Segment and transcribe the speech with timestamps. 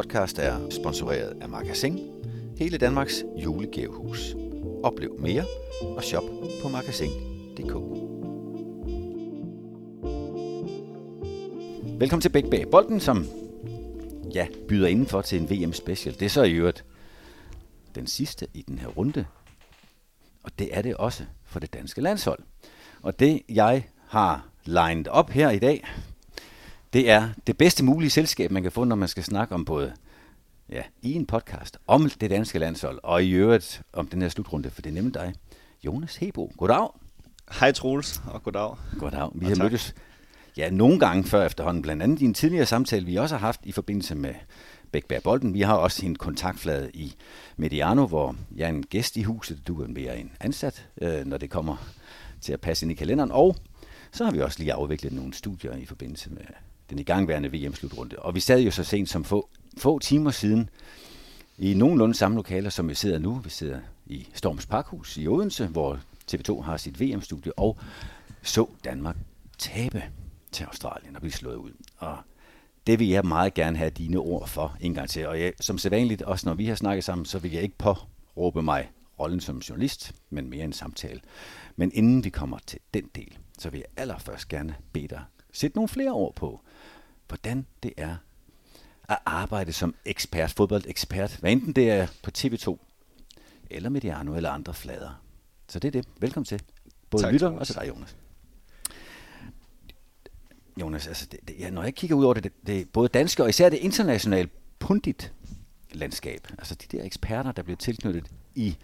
[0.00, 1.98] podcast er sponsoreret af Magasin,
[2.58, 4.34] hele Danmarks julegavehus.
[4.82, 5.44] Oplev mere
[5.96, 6.22] og shop
[6.62, 7.74] på magasin.dk.
[12.00, 13.26] Velkommen til Bæk Bag Bolden, som
[14.34, 16.14] ja, byder indenfor til en VM Special.
[16.14, 16.84] Det er så i øvrigt
[17.94, 19.24] den sidste i den her runde.
[20.42, 22.40] Og det er det også for det danske landshold.
[23.02, 25.84] Og det jeg har lined op her i dag,
[26.92, 29.92] det er det bedste mulige selskab, man kan få, når man skal snakke om både
[30.68, 34.70] ja, i en podcast om det danske landshold, og i øvrigt om den her slutrunde,
[34.70, 35.34] for det er nemlig dig,
[35.84, 36.52] Jonas Hebo.
[36.58, 36.88] Goddag.
[37.60, 38.76] Hej Troels, og goddag.
[38.98, 39.30] Goddag.
[39.34, 39.64] Vi og har tak.
[39.64, 39.94] mødtes
[40.56, 43.60] ja, nogle gange før efterhånden, blandt andet i en tidligere samtale, vi også har haft
[43.64, 44.34] i forbindelse med
[44.92, 45.54] Bækberg Bolden.
[45.54, 47.14] Vi har også en kontaktflade i
[47.56, 51.36] Mediano, hvor jeg er en gæst i huset, du er mere en ansat, øh, når
[51.36, 51.76] det kommer
[52.40, 53.32] til at passe ind i kalenderen.
[53.32, 53.56] Og
[54.12, 56.42] så har vi også lige afviklet nogle studier i forbindelse med
[56.90, 58.18] den igangværende VM-slutrunde.
[58.18, 60.70] Og vi sad jo så sent som få, få timer siden
[61.58, 63.34] i nogenlunde samme lokaler, som vi sidder nu.
[63.34, 66.00] Vi sidder i Storms Parkhus i Odense, hvor
[66.32, 67.78] TV2 har sit VM-studie, og
[68.42, 69.16] så Danmark
[69.58, 70.02] tabe
[70.52, 71.72] til Australien og blive slået ud.
[71.98, 72.16] Og
[72.86, 75.28] det vil jeg meget gerne have dine ord for en gang til.
[75.28, 78.62] Og jeg, som sædvanligt, også når vi har snakket sammen, så vil jeg ikke påråbe
[78.62, 81.20] mig rollen som journalist, men mere en samtale.
[81.76, 85.20] Men inden vi kommer til den del, så vil jeg allerførst gerne bede dig
[85.52, 86.60] sætte nogle flere ord på,
[87.28, 88.16] hvordan det er
[89.08, 92.78] at arbejde som ekspert, fodboldekspert, hvad enten det er på TV2,
[93.70, 95.22] eller Mediano, eller andre flader.
[95.68, 96.08] Så det er det.
[96.20, 96.62] Velkommen til.
[97.10, 98.16] Både tak, lytter og til dig, Jonas.
[100.80, 103.42] Jonas, altså det, det, ja, når jeg kigger ud over det, det, det både danske
[103.42, 104.48] og især det internationale
[104.78, 105.32] pundit
[105.92, 108.76] landskab, altså de der eksperter, der bliver tilknyttet i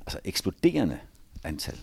[0.00, 0.98] altså eksploderende
[1.44, 1.78] antal,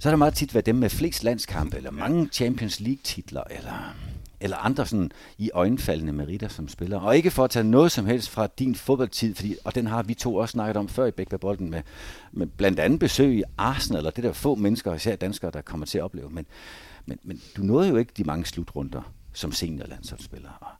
[0.00, 3.94] så er det meget tit været dem med flest landskampe, eller mange Champions League-titler, eller,
[4.40, 7.00] eller andre sådan i øjenfaldende meritter som spiller.
[7.00, 10.02] Og ikke for at tage noget som helst fra din fodboldtid, fordi, og den har
[10.02, 11.82] vi to også snakket om før i Bækberg Bolden, med,
[12.32, 15.86] med blandt andet besøg i Arsenal, eller det der få mennesker, især danskere, der kommer
[15.86, 16.30] til at opleve.
[16.30, 16.46] Men,
[17.06, 20.78] men, men du nåede jo ikke de mange slutrunder som seniorlandsholdsspiller.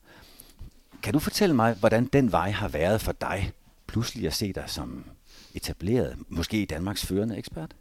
[1.03, 3.53] Kan du fortælle mig, hvordan den vej har været for dig,
[3.87, 5.05] pludselig at se dig som
[5.55, 7.75] etableret, måske Danmarks førende ekspert?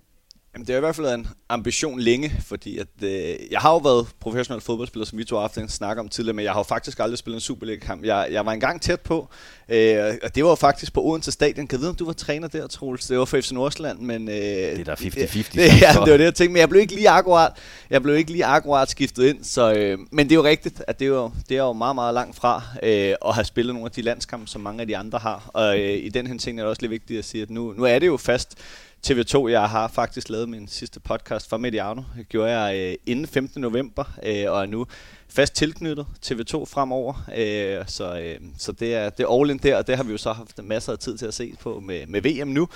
[0.59, 3.71] Jamen, det har i hvert fald været en ambition længe, fordi at, øh, jeg har
[3.71, 6.53] jo været professionel fodboldspiller, som vi to har haft en snak om tidligere, men jeg
[6.53, 8.03] har jo faktisk aldrig spillet en Superliga-kamp.
[8.03, 9.29] Jeg, jeg var engang tæt på,
[9.69, 11.67] øh, og det var jo faktisk på Odense Stadion.
[11.67, 13.07] Kan jeg vide, om du var træner der, Troels?
[13.07, 14.29] Det var for FC Nordsjælland, men...
[14.29, 15.51] Øh, det er der 50-50.
[15.53, 17.51] Det, ja, det var det, jeg tænkte, men jeg blev ikke lige akkurat,
[17.89, 20.99] jeg blev ikke lige akkurat skiftet ind, så, øh, men det er jo rigtigt, at
[20.99, 23.85] det er jo, det er jo meget, meget langt fra øh, at have spillet nogle
[23.85, 26.59] af de landskampe, som mange af de andre har, og øh, i den her ting
[26.59, 28.57] er det også lidt vigtigt at sige, at nu, nu er det jo fast
[29.07, 29.47] TV2.
[29.47, 32.01] Jeg har faktisk lavet min sidste podcast for Mediano.
[32.17, 33.61] Det gjorde jeg øh, inden 15.
[33.61, 34.85] november, øh, og er nu
[35.29, 37.29] fast tilknyttet TV2 fremover.
[37.37, 40.11] Øh, så øh, så det, er, det er all in der, og det har vi
[40.11, 42.67] jo så haft masser af tid til at se på med, med VM nu.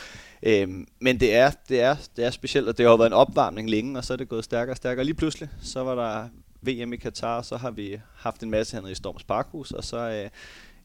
[0.43, 0.67] Øh,
[0.99, 3.97] men det er, det, er, det er specielt, og det har været en opvarmning længe,
[3.97, 5.05] og så er det gået stærkere og stærkere.
[5.05, 6.29] Lige pludselig, så var der
[6.61, 9.83] VM i Katar, og så har vi haft en masse hernede i Storms Parkhus, og
[9.83, 10.29] så øh,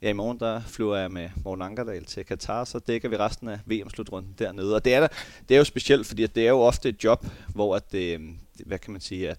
[0.03, 3.49] Ja, i morgen der flyver jeg med Morten Ankerdal til Katar, så dækker vi resten
[3.49, 4.75] af VM-slutrunden dernede.
[4.75, 5.09] Og det er, der,
[5.49, 8.21] det er jo specielt, fordi det er jo ofte et job, hvor at det,
[8.67, 9.39] hvad kan man sige, at,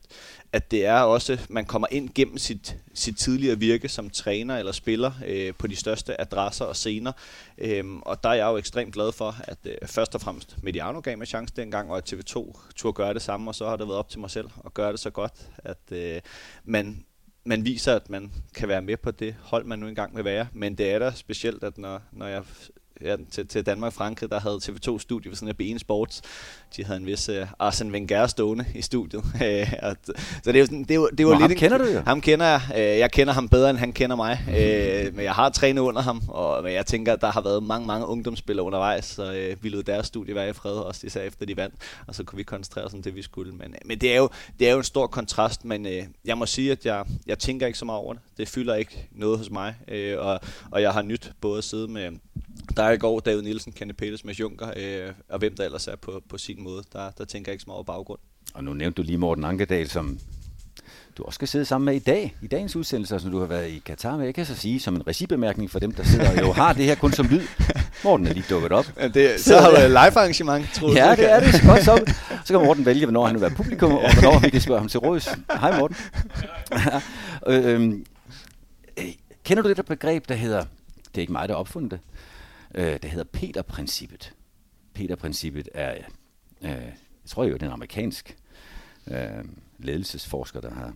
[0.54, 4.72] at det er også, man kommer ind gennem sit, sit tidligere virke som træner eller
[4.72, 7.12] spiller øh, på de største adresser og scener.
[7.58, 11.00] Øhm, og der er jeg jo ekstremt glad for, at øh, først og fremmest Mediano
[11.00, 13.88] gav mig chance dengang, og at TV2 turde gøre det samme, og så har det
[13.88, 16.22] været op til mig selv at gøre det så godt, at øh,
[16.64, 17.06] man
[17.50, 20.48] man viser, at man kan være med på det hold, man nu engang vil være.
[20.54, 22.44] Men det er da specielt, at når, når jeg
[23.02, 26.22] ja, til, til Danmark Frankrig, der havde TV2 studie ved sådan en BN Sports.
[26.76, 29.24] De havde en vis uh, Arsene Wenger stående i studiet.
[30.44, 32.02] så det er jo, sådan, det jo, det er jo lidt ham kender du jo.
[32.06, 32.62] Ham kender jeg.
[32.70, 34.40] Uh, jeg kender ham bedre, end han kender mig.
[34.48, 37.64] Uh, men jeg har trænet under ham, og men jeg tænker, at der har været
[37.64, 41.22] mange, mange ungdomsspillere undervejs, så uh, vi lød deres studie være i fred, også især
[41.22, 41.76] efter de vandt,
[42.08, 43.52] og så kunne vi koncentrere os om det, vi skulle.
[43.54, 44.30] Men, men det, er jo,
[44.60, 45.92] det er jo en stor kontrast, men uh,
[46.26, 48.22] jeg må sige, at jeg, jeg tænker ikke så meget over det.
[48.38, 50.40] Det fylder ikke noget hos mig, uh, og,
[50.72, 52.12] og jeg har nyt både at sidde med
[52.78, 55.96] der i går David Nielsen, Kenny Peters, Mads Juncker, øh, og hvem der ellers er
[55.96, 56.84] på, på sin måde.
[56.94, 58.20] Der, der tænker jeg ikke så meget over baggrund.
[58.54, 60.20] Og nu nævnte du lige Morten Ankedal, som
[61.18, 63.70] du også skal sidde sammen med i dag, i dagens udsendelse, som du har været
[63.70, 64.26] i Katar med.
[64.26, 66.86] Jeg kan så sige, som en regibemærkning for dem, der sidder og jo har det
[66.86, 67.42] her kun som lyd.
[68.04, 68.86] Morten er lige dukket op.
[68.98, 71.54] Ja, det, så har været live arrangement, tror Ja, det er det.
[71.54, 72.14] Så godt så.
[72.46, 74.90] Så kan Morten vælge, hvornår han vil være publikum, og hvornår vi kan spørge ham
[74.90, 75.30] til råds.
[75.60, 75.96] Hej Morten.
[77.48, 78.06] øhm,
[78.98, 79.06] øh,
[79.44, 80.60] kender du det der begreb, der hedder,
[80.96, 82.00] det er ikke mig, der opfundet det,
[82.76, 84.34] øh, der hedder Peter-princippet.
[84.94, 85.96] Peter-princippet er,
[86.62, 86.94] øh, jeg
[87.26, 88.38] tror jo, det er en amerikansk
[89.08, 89.46] øh,
[89.80, 90.94] ledelsesforsker, der har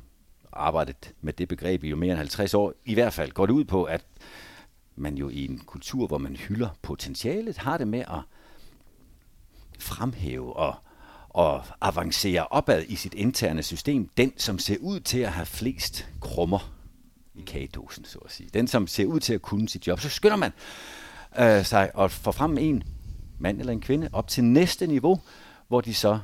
[0.52, 2.74] arbejdet med det begreb i jo mere end 50 år.
[2.86, 4.06] I hvert fald går det ud på, at
[4.96, 8.22] man jo i en kultur, hvor man hylder potentialet, har det med at
[9.80, 10.76] fremhæve og,
[11.30, 16.08] og avancere opad i sit interne system, den som ser ud til at have flest
[16.22, 16.74] krummer
[17.36, 18.50] i kagedåsen, så at sige.
[18.54, 20.00] Den som ser ud til at kunne sit job.
[20.00, 20.52] Så skynder man
[21.40, 22.84] øh, sig og får frem en
[23.40, 25.20] mand eller en kvinde op til næste niveau,
[25.68, 26.20] hvor de så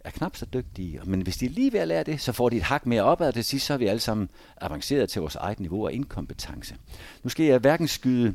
[0.00, 1.00] er knap så dygtige.
[1.04, 3.02] Men hvis de er lige ved at lære det, så får de et hak mere
[3.02, 4.28] opad, og til sidst så er vi alle sammen
[4.60, 6.76] avanceret til vores eget niveau af inkompetence.
[7.22, 8.34] Nu skal jeg hverken skyde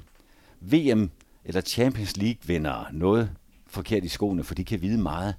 [0.61, 1.11] VM
[1.45, 3.29] eller Champions League vinder noget
[3.67, 5.35] forkert i skoene, for de kan vide meget.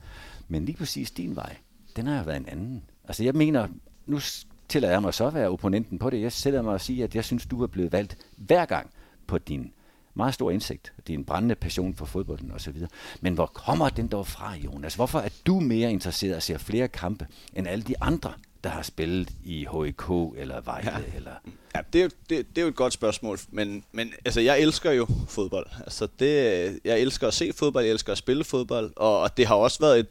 [0.49, 1.57] Men lige præcis din vej,
[1.97, 2.83] den har jo været en anden.
[3.05, 3.69] Altså jeg mener,
[4.07, 4.21] nu
[4.69, 6.21] tillader jeg mig så at være opponenten på det.
[6.21, 8.91] Jeg sætter mig at sige, at jeg synes, du er blevet valgt hver gang
[9.27, 9.73] på din
[10.17, 12.77] meget stor indsigt, din brændende passion for fodbolden osv.
[13.21, 14.95] Men hvor kommer den dog fra, Jonas?
[14.95, 18.33] Hvorfor er du mere interesseret og ser flere kampe end alle de andre,
[18.65, 20.91] der har spillet i HIK eller Vejle?
[20.91, 21.17] Ja.
[21.17, 21.31] Eller?
[21.75, 24.61] Ja, det, er jo, det, det er jo et godt spørgsmål, men, men altså, jeg
[24.61, 25.67] elsker jo fodbold.
[25.81, 29.47] Altså, det, jeg elsker at se fodbold, jeg elsker at spille fodbold, og, og det
[29.47, 30.09] har også været et,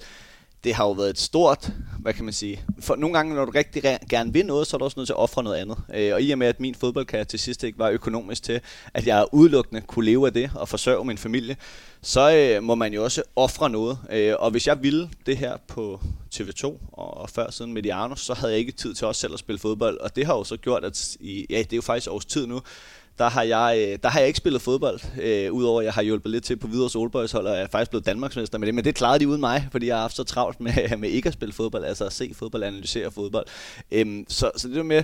[0.64, 3.52] det har jo været et stort, hvad kan man sige, for nogle gange, når du
[3.52, 5.78] rigtig gerne vil noget, så er du også nødt til at ofre noget andet.
[5.94, 8.62] Øh, og i og med, at min fodboldkarriere til sidst ikke var økonomisk til,
[8.94, 11.58] at jeg udelukkende kunne leve af det og forsørge min familie,
[12.02, 13.98] så øh, må man jo også ofre noget.
[14.12, 16.00] Øh, og hvis jeg ville det her på
[16.36, 19.60] TV2 og før siden Mediano, så havde jeg ikke tid til også selv at spille
[19.60, 19.98] fodbold.
[19.98, 22.48] Og det har jo så gjort, at i, ja, det er jo faktisk års tid
[22.48, 22.62] nu,
[23.18, 26.02] der har jeg, øh, der har jeg ikke spillet fodbold, øh, udover at jeg har
[26.02, 28.76] hjulpet lidt til på videre Solborgs hold, og jeg er faktisk blevet Danmarksmester med det,
[28.76, 31.28] men det klarede de uden mig, fordi jeg har haft så travlt med, med ikke
[31.28, 33.46] at spille fodbold, altså at se fodbold, analysere fodbold.
[33.92, 35.04] Øhm, så, så det er med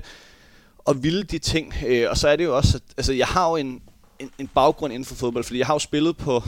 [0.87, 3.55] at ville de ting, øh, og så er det jo også, altså jeg har jo
[3.55, 3.81] en,
[4.19, 6.43] en, en baggrund inden for fodbold, fordi jeg har jo spillet på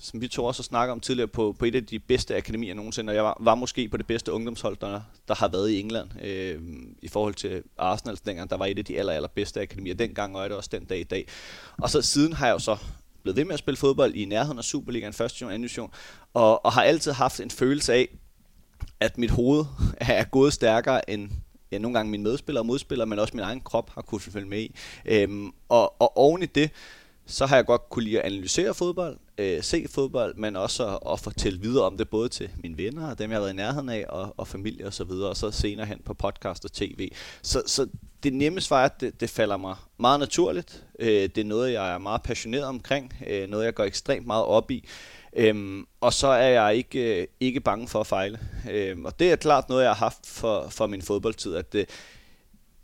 [0.00, 3.10] som vi to også snakker om tidligere, på, på et af de bedste akademier nogensinde,
[3.10, 6.08] og jeg var, var måske på det bedste ungdomshold, der, der har været i England,
[6.22, 6.62] øh,
[7.02, 10.36] i forhold til Arsenal dengang, der var et af de aller, aller bedste akademier dengang,
[10.36, 11.26] og er det også den dag i dag.
[11.78, 12.76] Og så siden har jeg jo så
[13.22, 15.92] blevet ved med at spille fodbold i nærheden af Superligaen, første division, anden division,
[16.34, 18.08] og, og har altid haft en følelse af,
[19.00, 19.64] at mit hoved
[19.96, 21.30] er gået stærkere end
[21.72, 24.48] ja, nogle gange mine medspillere og modspillere, men også min egen krop har kunne følge
[24.48, 24.74] med i.
[25.04, 26.70] Øhm, og, og oven i det,
[27.30, 30.98] så har jeg godt kunne lide at analysere fodbold, øh, se fodbold, men også at,
[31.12, 33.56] at fortælle videre om det, både til mine venner og dem, jeg har været i
[33.56, 36.72] nærheden af, og, og familie og så videre, og så senere hen på podcast og
[36.72, 37.10] tv.
[37.42, 37.86] Så, så
[38.22, 40.84] det nemme svar er, at det, det falder mig meget naturligt.
[40.98, 44.44] Øh, det er noget, jeg er meget passioneret omkring, øh, noget, jeg går ekstremt meget
[44.44, 44.88] op i.
[45.36, 48.38] Øhm, og så er jeg ikke, øh, ikke bange for at fejle.
[48.70, 51.88] Øhm, og det er klart noget, jeg har haft for, for min fodboldtid, at det,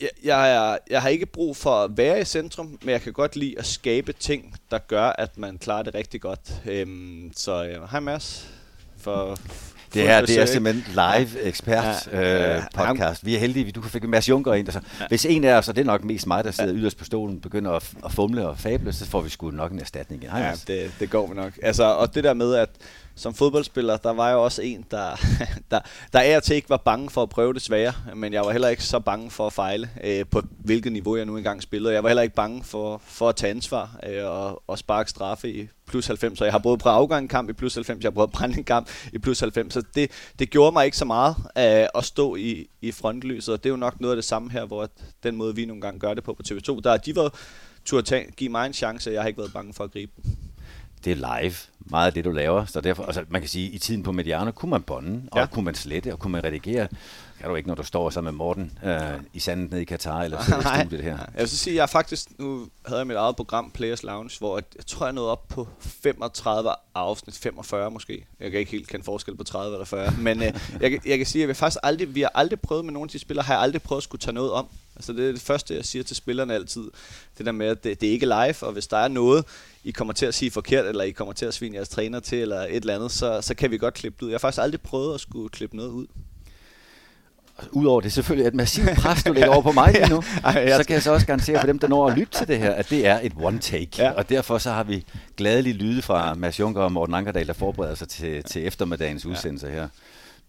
[0.01, 3.13] jeg, jeg, er, jeg har ikke brug for at være i centrum, men jeg kan
[3.13, 6.53] godt lide at skabe ting, der gør, at man klarer det rigtig godt.
[6.67, 8.49] Øhm, så øh, hej Mads.
[8.99, 9.39] For,
[9.95, 13.27] det er, det er simpelthen live ekspert ja, øh, podcast.
[13.27, 14.69] Vi er heldige, du kan få Mads Junker ind.
[14.69, 15.07] Altså, ja.
[15.09, 16.79] Hvis en af os, og det er nok mest mig, der sidder ja.
[16.79, 19.81] yderst på stolen, begynder at, at fumle og fable, så får vi sgu nok en
[19.81, 20.23] erstatning.
[20.31, 21.53] Hej, ja, det, det går vi nok.
[21.63, 22.69] Altså, og det der med, at
[23.17, 25.17] som fodboldspiller, der var jeg også en, der,
[25.71, 25.81] der,
[26.13, 28.69] der er til ikke var bange for at prøve det svære, men jeg var heller
[28.69, 31.95] ikke så bange for at fejle, øh, på hvilket niveau jeg nu engang spillede.
[31.95, 35.53] Jeg var heller ikke bange for, for at tage ansvar øh, og, og sparke straffe
[35.53, 38.07] i plus 90, så jeg har både prøvet afgang en kamp i plus 90, jeg
[38.07, 41.05] har prøvet brænde en kamp i plus 90, så det, det gjorde mig ikke så
[41.05, 44.25] meget øh, at stå i, i frontlyset, og det er jo nok noget af det
[44.25, 44.91] samme her, hvor at
[45.23, 47.35] den måde, vi nogle gange gør det på på TV2, der de var
[47.85, 50.39] turde give mig en chance, og jeg har ikke været bange for at gribe den.
[51.05, 51.55] Det er live,
[51.91, 52.65] meget af det, du laver.
[52.65, 55.39] Så derfor, altså, man kan sige, at i tiden på Mediano kunne man bonde, og
[55.39, 55.47] ja.
[55.47, 56.89] kunne man slette, og kunne man redigere.
[57.41, 59.01] Kan du ikke, når du står sammen med Morten øh,
[59.33, 61.19] i sandet nede i Katar, eller så i studiet her?
[61.19, 64.39] Jeg vil så sige, at jeg faktisk, nu havde jeg mit eget program, Players Lounge,
[64.39, 68.27] hvor jeg, jeg tror, jeg nåede op på 35 afsnit, 45 måske.
[68.41, 70.13] Jeg kan ikke helt kende forskel på 30 eller 40.
[70.19, 72.93] Men øh, jeg, jeg kan sige, at vi faktisk aldrig, vi har aldrig prøvet med
[72.93, 74.69] nogle af de spillere, har jeg aldrig prøvet at skulle tage noget om.
[74.97, 76.91] Altså det er det første, jeg siger til spillerne altid.
[77.39, 79.45] Det der med, at det, det er ikke live, og hvis der er noget,
[79.85, 82.39] I kommer til at sige forkert, eller I kommer til at svine jeres træner til,
[82.39, 84.31] eller et eller andet, så, så kan vi godt klippe det ud.
[84.31, 86.07] Jeg har faktisk aldrig prøvet at skulle klippe noget ud.
[87.71, 90.95] Udover det selvfølgelig et massivt pres, du lægger over på mig lige nu, så kan
[90.95, 93.07] jeg så også garantere for dem, der når at lytte til det her, at det
[93.07, 93.91] er et one take.
[93.99, 94.11] Ja.
[94.11, 95.05] Og derfor så har vi
[95.37, 99.69] gladeligt lyde fra Mads Juncker og Morten Ankerdal, der forbereder sig til, til eftermiddagens udsendelse
[99.69, 99.89] her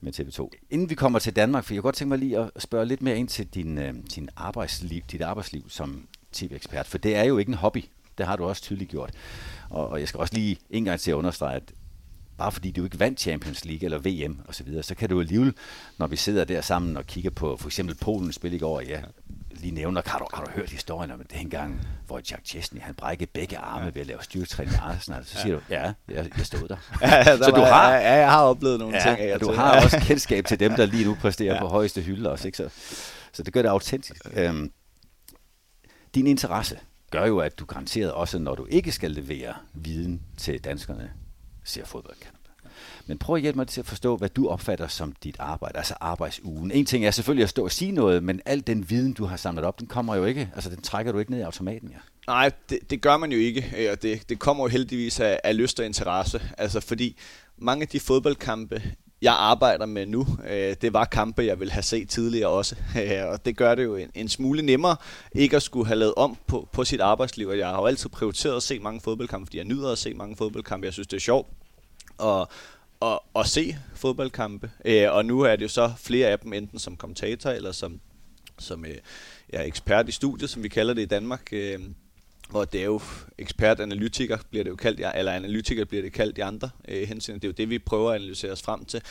[0.02, 0.50] med TV2.
[0.70, 3.02] Inden vi kommer til Danmark, for jeg kunne godt tænke mig lige at spørge lidt
[3.02, 7.38] mere ind til din, øh, din arbejdsliv, dit arbejdsliv som tv-ekspert, for det er jo
[7.38, 7.86] ikke en hobby.
[8.18, 9.12] Det har du også tydeligt gjort.
[9.70, 11.74] Og, og jeg skal også lige en gang til at understrege, at
[12.38, 15.20] bare fordi du ikke vandt Champions League eller VM og så videre, så kan du
[15.20, 15.54] alligevel,
[15.98, 19.02] når vi sidder der sammen og kigger på for eksempel Polen spil i går, ja,
[19.60, 22.96] lige nævner, har du, har du hørt historien om det engang, hvor Jack Chesney, han
[22.96, 23.92] brækkede begge arme ja.
[23.94, 25.84] ved at lave styrketræning i Arsenal, så siger ja.
[25.88, 26.78] du, ja, jeg, jeg stod der.
[27.02, 29.20] ja, der så var, du har, ja, jeg har oplevet nogle ja, ting.
[29.20, 31.60] Ja, du har også kendskab til dem, der lige nu præsterer ja.
[31.60, 32.58] på højeste hylde også, ikke?
[32.58, 32.70] Så,
[33.32, 34.22] så det gør det autentisk.
[34.34, 34.72] Øhm,
[36.16, 36.80] din interesse
[37.12, 41.12] gør jo, at du garanteret også, når du ikke skal levere viden til danskerne,
[41.64, 42.37] ser fodboldkamp.
[43.06, 45.94] Men prøv at hjælpe mig til at forstå, hvad du opfatter som dit arbejde, altså
[46.00, 46.72] arbejdsugen.
[46.72, 49.38] En ting er selvfølgelig at stå og sige noget, men al den viden, du har
[49.38, 51.98] samlet op, den kommer jo ikke, altså den trækker du ikke ned i automaten, ja.
[52.28, 55.40] Nej, det, det gør man jo ikke, øh, og det, det kommer jo heldigvis af,
[55.44, 56.42] af lyst og interesse.
[56.58, 57.18] Altså fordi
[57.58, 58.82] mange af de fodboldkampe,
[59.22, 62.76] jeg arbejder med nu, øh, det var kampe, jeg ville have set tidligere også.
[63.02, 64.96] Øh, og det gør det jo en, en smule nemmere
[65.36, 67.48] ikke at skulle have lavet om på, på sit arbejdsliv.
[67.48, 70.14] Og jeg har jo altid prioriteret at se mange fodboldkampe, fordi jeg nyder at se
[70.14, 70.86] mange fodboldkampe.
[70.86, 71.48] Jeg synes, det er sjovt.
[72.18, 72.50] Og,
[73.00, 74.72] og, at se fodboldkampe.
[74.86, 78.00] Øh, og nu er det jo så flere af dem, enten som kommentator eller som,
[78.60, 78.96] som øh,
[79.54, 81.48] ja, ekspert i studiet, som vi kalder det i Danmark.
[81.52, 81.80] Øh,
[82.50, 83.02] hvor det er jo
[83.38, 87.34] ekspertanalytiker, bliver det jo kaldt, eller analytiker bliver det kaldt i andre øh, hensyn.
[87.34, 89.02] Det er jo det, vi prøver at analysere os frem til.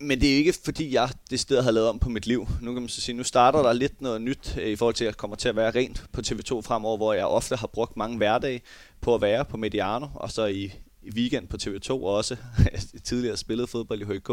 [0.00, 2.48] Men det er ikke fordi, jeg det sted har lavet om på mit liv.
[2.60, 5.04] Nu kan man så sige, nu starter der lidt noget nyt øh, i forhold til,
[5.04, 7.96] at jeg kommer til at være rent på TV2 fremover, hvor jeg ofte har brugt
[7.96, 8.62] mange hverdage
[9.00, 10.72] på at være på Mediano, og så i,
[11.04, 12.36] i weekend på TV2 også,
[13.04, 14.30] tidligere spillet fodbold i HK,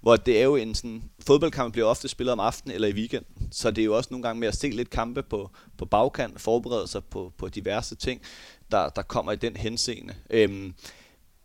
[0.00, 3.48] hvor det er jo en sådan, fodboldkamp bliver ofte spillet om aftenen eller i weekenden,
[3.52, 6.40] så det er jo også nogle gange med at se lidt kampe på, på bagkant,
[6.40, 8.22] forberede sig på, på diverse ting,
[8.70, 10.14] der, der kommer i den henseende.
[10.30, 10.74] Øhm,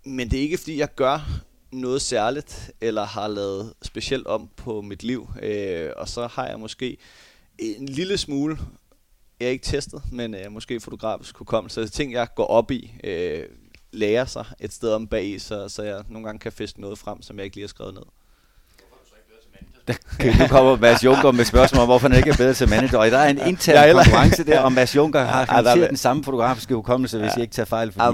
[0.06, 1.30] men det er ikke fordi, jeg gør
[1.72, 6.60] noget særligt, eller har lavet specielt om på mit liv, øh, og så har jeg
[6.60, 6.98] måske
[7.60, 8.58] en lille smule
[9.40, 12.46] jeg er ikke testet, men øh, måske fotografisk hukommelse, så det Så ting, jeg går
[12.46, 13.46] op i, øh,
[13.92, 17.22] lære sig et sted om bag, så, så jeg nogle gange kan fiske noget frem,
[17.22, 18.04] som jeg ikke lige har skrevet ned.
[20.40, 22.98] nu kommer Mads Juncker med spørgsmål om, hvorfor han ikke er bedre til manager.
[22.98, 25.98] Og der er en intern ja, konkurrence der, og Mads Juncker har ja, ja, den
[25.98, 27.34] samme fotografiske hukommelse, hvis ja.
[27.36, 27.92] jeg ikke tager fejl.
[27.92, 28.06] Fordi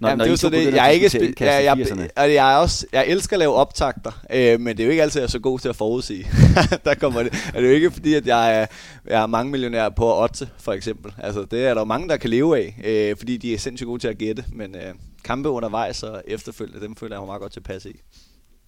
[0.00, 1.78] når, Jamen, når det er så det, jeg er ikke spil, ja, jeg,
[2.16, 5.02] jeg, jeg, er også, jeg elsker at lave optagter, øh, men det er jo ikke
[5.02, 6.26] altid, jeg er så god til at forudsige.
[6.84, 7.50] der kommer det.
[7.54, 8.66] Er det jo ikke fordi, at jeg er,
[9.06, 11.12] jeg er mange millionærer på at otte, for eksempel.
[11.18, 13.86] Altså, det er der jo mange, der kan leve af, øh, fordi de er sindssygt
[13.86, 14.94] gode til at gætte, men øh,
[15.26, 18.00] kampe undervejs og efterfølgende, dem føler jeg mig meget godt tilpas i.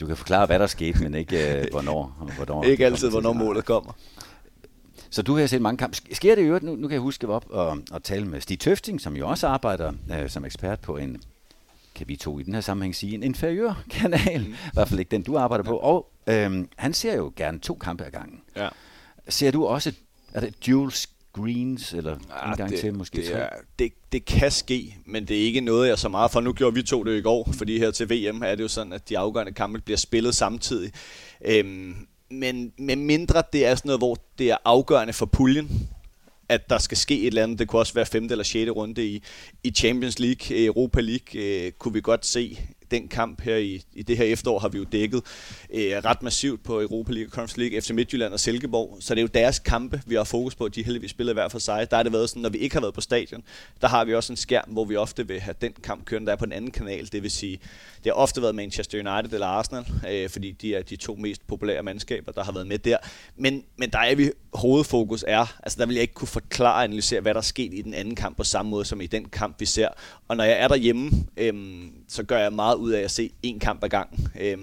[0.00, 2.32] Du kan forklare, hvad der skete, men ikke øh, hvornår.
[2.36, 3.92] hvornår ikke altid, hvornår målet kommer.
[5.10, 5.96] Så du har set mange kampe.
[6.12, 9.00] Sker det jo, nu, nu kan jeg huske, op og, og tale med Stig Tøfting,
[9.00, 11.22] som jo også arbejder øh, som ekspert på en,
[11.94, 14.40] kan vi to i den her sammenhæng sige, en inferiør kanal.
[14.40, 14.52] Mm.
[14.52, 15.76] I hvert fald ikke den, du arbejder på.
[15.76, 18.40] Og øh, han ser jo gerne to kampe ad gangen.
[18.56, 18.68] Ja.
[19.28, 19.92] Ser du også,
[20.34, 20.92] er det dual
[21.38, 25.28] screens, eller ja, en gang det, til måske det, er, det, det kan ske, men
[25.28, 26.40] det er ikke noget, jeg så meget for.
[26.40, 28.92] Nu gjorde vi to det i går, fordi her til VM er det jo sådan,
[28.92, 30.92] at de afgørende kampe bliver spillet samtidig.
[31.44, 31.94] Øhm,
[32.30, 35.88] men med mindre det er sådan noget, hvor det er afgørende for puljen,
[36.48, 37.58] at der skal ske et eller andet.
[37.58, 39.22] Det kunne også være femte eller sjette runde i,
[39.64, 42.58] i Champions League, Europa League, øh, kunne vi godt se
[42.90, 45.22] den kamp her i, i det her efterår har vi jo dækket
[45.74, 48.96] øh, ret massivt på Europa League, Conference League, FC Midtjylland og Silkeborg.
[49.00, 50.68] Så det er jo deres kampe, vi har fokus på.
[50.68, 51.90] De heldigvis spiller hver for sig.
[51.90, 53.42] Der har det været sådan, når vi ikke har været på stadion,
[53.80, 56.32] der har vi også en skærm, hvor vi ofte vil have den kamp kørende, der
[56.32, 57.08] er på en anden kanal.
[57.12, 57.58] Det vil sige,
[58.04, 61.46] det har ofte været Manchester United eller Arsenal, øh, fordi de er de to mest
[61.46, 62.96] populære mandskaber, der har været med der.
[63.36, 66.84] Men, men der er vi hovedfokus er, altså der vil jeg ikke kunne forklare og
[66.84, 69.28] analysere, hvad der er sket i den anden kamp på samme måde som i den
[69.28, 69.88] kamp, vi ser.
[70.28, 71.54] Og når jeg er derhjemme, øh,
[72.08, 74.28] så gør jeg meget ud af at se en kamp ad gangen.
[74.40, 74.58] Øh,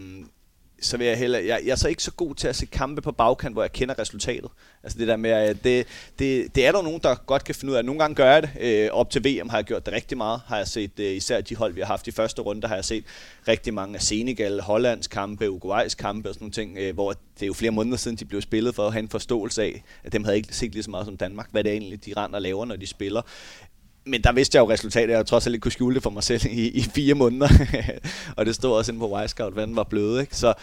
[0.82, 3.02] så vil jeg heller, jeg, jeg er så ikke så god til at se kampe
[3.02, 4.50] på bagkant, hvor jeg kender resultatet.
[4.84, 5.88] Altså det der med, at det,
[6.20, 7.86] det, det er der nogen, der godt kan finde ud af.
[7.86, 8.50] Nogle gange gør jeg det.
[8.60, 10.42] Øh, op til VM har jeg gjort det rigtig meget.
[10.48, 12.86] Har jeg set, øh, især de hold, vi har haft i første runde, har jeg
[12.86, 13.04] set
[13.48, 17.42] rigtig mange af Senegal, Hollands kampe, Uruguays kampe og sådan nogle ting, øh, hvor det
[17.42, 20.14] er jo flere måneder siden, de blev spillet for at have en forståelse af, at
[20.14, 22.36] dem havde ikke set lige så meget som Danmark, hvad det er egentlig, de render
[22.36, 23.22] og laver, når de spiller
[24.06, 26.24] men der vidste jeg jo resultatet, jeg trods alt ikke kunne skjule det for mig
[26.24, 27.50] selv i, i fire måneder.
[28.38, 30.20] og det stod også inde på Wisecout, hvad den var blød.
[30.20, 30.38] Ikke?
[30.38, 30.54] Så,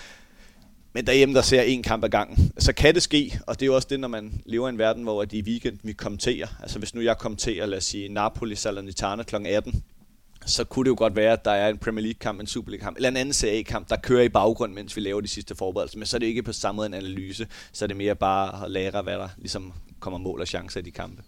[0.93, 2.53] men derhjemme, der ser en kamp ad gangen.
[2.59, 4.79] Så kan det ske, og det er jo også det, når man lever i en
[4.79, 6.47] verden, hvor at i weekenden vi kommenterer.
[6.63, 9.37] Altså hvis nu jeg kommenterer, lad os sige, Napoli Salernitana kl.
[9.47, 9.83] 18,
[10.47, 12.97] så kunne det jo godt være, at der er en Premier League-kamp, en Super League-kamp,
[12.97, 15.99] eller en anden CA-kamp, der kører i baggrund, mens vi laver de sidste forberedelser.
[15.99, 18.65] Men så er det ikke på samme måde en analyse, så er det mere bare
[18.65, 21.23] at lære, hvad der ligesom kommer mål og chancer i de kampe.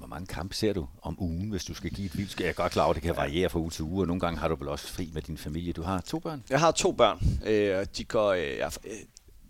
[0.00, 2.40] Hvor mange kampe ser du om ugen, hvis du skal give et vildt?
[2.40, 4.20] Jeg er godt klar over, at det kan variere fra uge til uge, og nogle
[4.20, 5.72] gange har du vel også fri med din familie.
[5.72, 6.42] Du har to børn?
[6.50, 7.18] Jeg har to børn.
[7.46, 8.90] Øh, de går, øh, jeg, øh,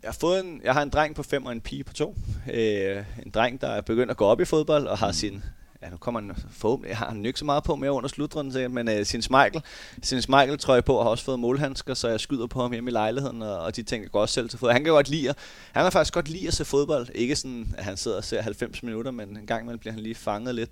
[0.03, 2.15] jeg, har fået en, jeg har en dreng på fem og en pige på to.
[2.53, 5.13] Øh, en dreng, der er begyndt at gå op i fodbold og har mm.
[5.13, 5.43] sin
[5.81, 8.73] ja, nu kommer han forhåbentlig, jeg har han ikke så meget på mere under slutrunden,
[8.73, 9.61] men øh, uh, sin Michael,
[10.03, 12.93] sin Michael trøje på, har også fået målhandsker, så jeg skyder på ham hjemme i
[12.93, 14.73] lejligheden, og, og de tænker godt selv til fodbold.
[14.73, 15.33] Han kan godt lide,
[15.71, 17.07] han kan faktisk godt lide at se fodbold.
[17.15, 20.03] Ikke sådan, at han sidder og ser 90 minutter, men en gang imellem bliver han
[20.03, 20.71] lige fanget lidt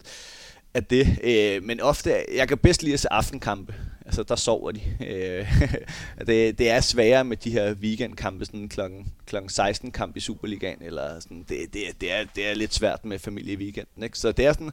[0.74, 1.08] af det.
[1.08, 3.76] Uh, men ofte, jeg kan bedst lide at se aftenkampe.
[4.10, 4.82] Altså, der sover de.
[5.08, 10.20] Øh, det, det er sværere med de her weekendkampe, sådan klokken, klokken 16 kamp i
[10.20, 14.04] Superligaen, eller sådan, det, det, det, er, det er lidt svært med familie i weekenden.
[14.04, 14.18] Ikke?
[14.18, 14.72] Så det er sådan,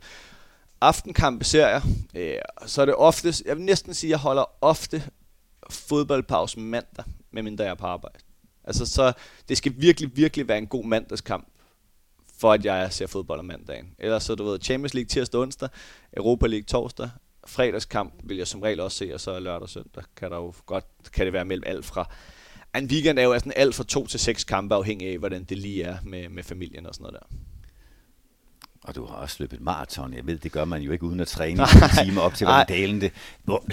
[0.80, 1.82] aftenkampe ser jeg,
[2.14, 5.02] øh, så er det ofte, jeg vil næsten sige, at jeg holder ofte
[5.70, 8.18] fodboldpause mandag, medmindre jeg er på arbejde.
[8.64, 9.12] Altså så,
[9.48, 11.48] det skal virkelig, virkelig være en god mandagskamp,
[12.38, 13.94] for at jeg ser fodbold om mandagen.
[13.98, 15.68] Ellers så, du ved, Champions League tirsdag onsdag,
[16.16, 17.10] Europa League torsdag,
[17.48, 20.54] fredagskamp vil jeg som regel også se, og så lørdag og søndag kan der jo
[20.66, 22.08] godt, kan det være mellem alt fra.
[22.78, 25.58] En weekend er jo sådan alt fra to til seks kampe, afhængig af, hvordan det
[25.58, 27.36] lige er med, med familien og sådan noget der.
[28.86, 30.14] Og du har også løbet maraton.
[30.14, 31.62] Jeg ved, det gør man jo ikke uden at træne
[31.98, 33.00] en time op til vandalen.
[33.00, 33.12] Det.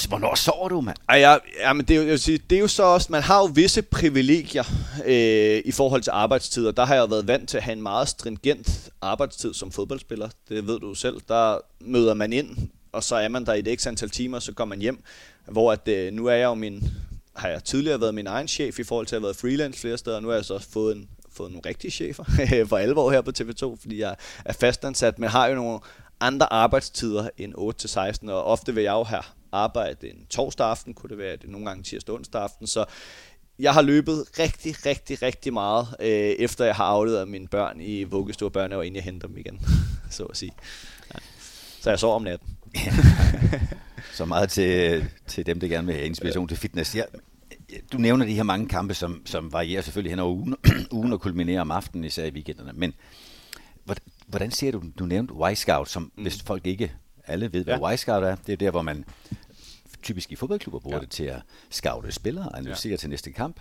[0.07, 0.97] Hvornår sover du, mand?
[1.09, 3.21] Ej, ja, ja, men det, er jo, jeg sige, det er jo så også, man
[3.21, 4.63] har jo visse privilegier
[5.05, 7.81] øh, i forhold til arbejdstid, og der har jeg været vant til at have en
[7.81, 10.29] meget stringent arbejdstid som fodboldspiller.
[10.49, 11.21] Det ved du selv.
[11.27, 14.51] Der møder man ind, og så er man der i et x antal timer, så
[14.51, 15.03] går man hjem.
[15.47, 16.83] Hvor at, øh, nu er jeg jo min,
[17.35, 19.97] har jeg tidligere været min egen chef i forhold til at have været freelance flere
[19.97, 22.23] steder, og nu har jeg så fået en fået nogle rigtige chefer
[22.69, 25.79] for alvor her på TV2, fordi jeg er fastansat, men har jo nogle
[26.19, 27.53] andre arbejdstider end
[28.25, 31.49] 8-16, og ofte vil jeg jo have arbejde en torsdag aften, kunne det være det
[31.49, 32.85] nogle gange tirsdag onsdag aften, så
[33.59, 38.03] jeg har løbet rigtig, rigtig, rigtig meget, øh, efter jeg har afleveret mine børn i
[38.03, 39.61] vuggestue og børnehave, inden jeg henter dem igen,
[40.11, 40.51] så at sige.
[41.13, 41.19] Ja.
[41.81, 42.57] Så jeg sover om natten.
[44.17, 46.95] så meget til, til dem, der gerne vil have inspiration til fitness.
[46.95, 47.05] Jeg,
[47.91, 50.55] du nævner de her mange kampe, som, som varierer selvfølgelig hen over ugen,
[50.91, 52.71] ugen og kulminerer om aftenen, især i weekenderne.
[52.73, 52.93] Men
[54.27, 56.21] hvordan ser du, du nævnte Y-Scout, som mm.
[56.21, 56.91] hvis folk ikke
[57.27, 57.93] alle ved, hvad ja.
[57.93, 59.05] Y-Scout er, det er der, hvor man
[60.01, 61.01] typisk i fodboldklubber bruger ja.
[61.01, 62.97] det til at scoute spillere og analysere ja.
[62.97, 63.59] til næste kamp.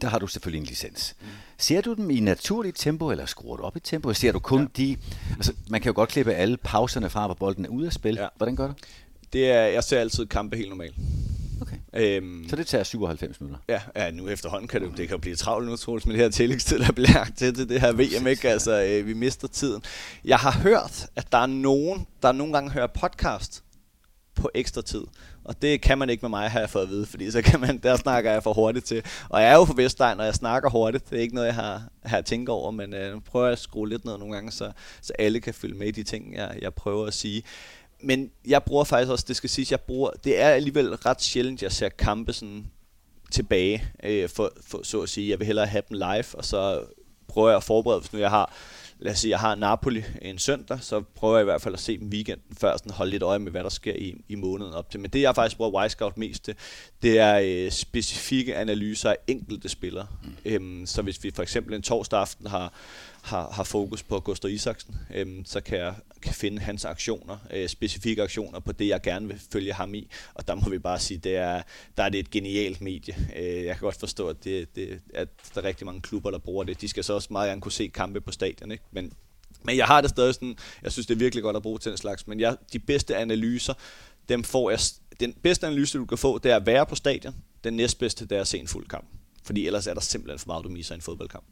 [0.00, 1.16] Der har du selvfølgelig en licens.
[1.20, 1.26] Mm.
[1.58, 4.14] Ser du dem i naturligt tempo, eller skruer du op i tempo?
[4.14, 4.66] Ser du kun ja.
[4.76, 4.96] de...
[5.30, 8.14] Altså, man kan jo godt klippe alle pauserne fra, hvor bolden er ude af spil.
[8.14, 8.28] Ja.
[8.36, 8.74] Hvordan gør du?
[9.32, 10.94] Det er, jeg ser altid kampe helt normalt.
[11.60, 11.76] Okay.
[11.92, 13.60] Øhm, så det tager 97 minutter?
[13.68, 16.22] Ja, ja nu efterhånden kan det, det kan jo blive travlt nu, Troels, med det
[16.22, 18.48] her tillægstid, der bliver lagt til, til det her VM, ikke?
[18.48, 19.82] Altså, øh, vi mister tiden.
[20.24, 23.64] Jeg har hørt, at der er nogen, der nogle gange hører podcast
[24.38, 25.04] på ekstra tid.
[25.44, 27.60] Og det kan man ikke med mig, har jeg fået at vide, fordi så kan
[27.60, 29.02] man, der snakker jeg for hurtigt til.
[29.28, 31.10] Og jeg er jo fra Vestegn, og jeg snakker hurtigt.
[31.10, 33.58] Det er ikke noget, jeg har, har tænkt over, men øh, nu prøver jeg at
[33.58, 36.58] skrue lidt ned nogle gange, så, så alle kan følge med i de ting, jeg,
[36.62, 37.42] jeg prøver at sige
[38.00, 41.62] men jeg bruger faktisk også, det skal siges, jeg bruger, det er alligevel ret sjældent,
[41.62, 42.66] jeg ser kampe sådan
[43.30, 45.30] tilbage, øh, for, for, så at sige.
[45.30, 46.84] Jeg vil hellere have dem live, og så
[47.28, 48.54] prøver jeg at forberede, hvis nu jeg har,
[49.00, 51.80] lad os sige, jeg har Napoli en søndag, så prøver jeg i hvert fald at
[51.80, 54.74] se dem weekenden før, sådan holde lidt øje med, hvad der sker i, i måneden
[54.74, 55.00] op til.
[55.00, 56.54] Men det, jeg faktisk bruger Y-Scout mest til,
[57.02, 60.06] det er øh, specifikke analyser af enkelte spillere.
[60.24, 60.36] Mm.
[60.44, 62.72] Øhm, så hvis vi for eksempel en torsdag aften har
[63.22, 67.68] har, har fokus på Gustav Isaksen, øhm, så kan jeg kan finde hans aktioner, øh,
[67.68, 70.10] specifikke aktioner på det, jeg gerne vil følge ham i.
[70.34, 71.62] Og der må vi bare sige, det er,
[71.96, 73.14] der er det et genialt medie.
[73.36, 76.38] Øh, jeg kan godt forstå, at, det, det, at der er rigtig mange klubber, der
[76.38, 76.80] bruger det.
[76.80, 78.84] De skal så også meget gerne kunne se kampe på stadion, ikke?
[78.90, 79.12] Men,
[79.62, 81.90] men jeg har det stadig sådan, jeg synes, det er virkelig godt at bruge til
[81.90, 83.74] den slags, men jeg, de bedste analyser,
[84.28, 84.78] dem får jeg,
[85.20, 87.34] den bedste analyse, du kan få, det er at være på stadion.
[87.64, 89.06] Den næstbedste, det er at se en fuld kamp.
[89.44, 91.44] Fordi ellers er der simpelthen for meget, du misser en fodboldkamp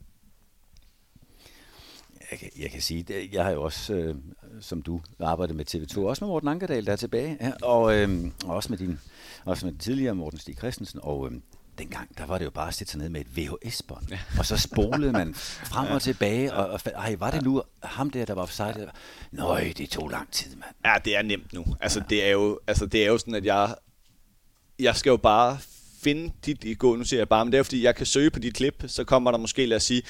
[2.31, 4.15] jeg, kan, jeg kan sige, jeg har jo også, øh,
[4.61, 8.25] som du, arbejdet med TV2, også med Morten Ankerdal, der er tilbage, ja, og, øh,
[8.45, 8.99] og også med din,
[9.45, 11.39] også med den tidligere Morten Stig Christensen, og øh,
[11.79, 14.19] dengang, der var det jo bare at sætte sig ned med et VHS-bånd, ja.
[14.39, 15.35] og så spolede man
[15.73, 18.91] frem og tilbage, og, og ej, var det nu ham der, der var offside?
[19.33, 20.75] Nøj, det tog lang tid, mand.
[20.85, 21.65] Ja, det er nemt nu.
[21.81, 22.05] Altså, ja.
[22.11, 23.75] det er jo, altså, det er jo sådan, at jeg,
[24.79, 25.59] jeg skal jo bare
[26.03, 28.31] finde dit i gå, nu siger jeg bare, men det er fordi, jeg kan søge
[28.31, 30.03] på dit klip, så kommer der måske, lad os sige,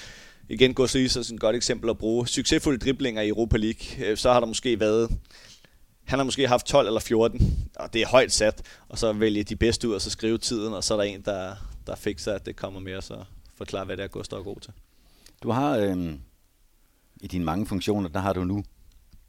[0.49, 2.29] igen gå så er et godt eksempel at bruge.
[2.29, 5.19] Succesfulde driblinger i Europa League, øh, så har der måske været
[6.07, 9.43] han har måske haft 12 eller 14, og det er højt sat, og så vælge
[9.43, 11.55] de bedste ud, og så skrive tiden, og så er der en, der,
[11.87, 14.61] der fikser, at det kommer med, og så forklare, hvad det er, Gustav er god
[14.61, 14.73] til.
[15.43, 16.15] Du har øh,
[17.21, 18.65] i dine mange funktioner, der har du nu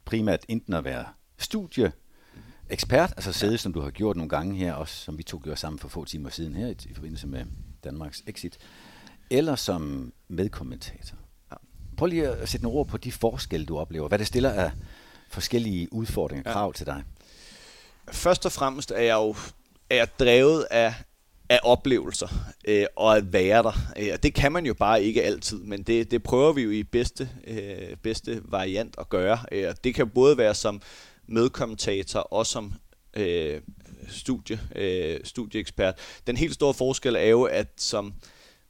[0.04, 1.04] primært enten at være
[1.38, 1.92] studie,
[2.70, 3.56] ekspert, altså sidde, ja.
[3.56, 6.04] som du har gjort nogle gange her, også som vi to gjorde sammen for få
[6.04, 7.44] timer siden her i, i forbindelse med
[7.84, 8.58] Danmarks exit
[9.30, 11.16] eller som medkommentator.
[11.50, 11.56] Ja.
[11.96, 14.08] Prøv lige at sætte nogle ord på de forskelle, du oplever.
[14.08, 14.70] Hvad det stiller af
[15.28, 16.52] forskellige udfordringer og ja.
[16.52, 17.02] krav til dig.
[18.12, 19.36] Først og fremmest er jeg jo
[19.90, 20.94] er jeg drevet af,
[21.48, 22.28] af oplevelser
[22.64, 23.72] øh, og at være der.
[23.96, 26.82] Øh, det kan man jo bare ikke altid, men det, det prøver vi jo i
[26.82, 29.38] bedste, øh, bedste variant at gøre.
[29.52, 30.82] Øh, det kan både være som
[31.26, 32.72] medkommentator og som
[33.14, 33.60] øh,
[34.08, 35.94] studie, øh, studieekspert.
[36.26, 38.12] Den helt store forskel er jo, at som øh,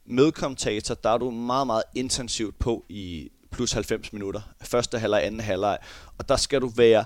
[0.09, 4.41] medkommentator, der er du meget, meget intensivt på i plus 90 minutter.
[4.61, 5.77] Første halvleg, anden halvleg.
[6.17, 7.05] Og der skal du være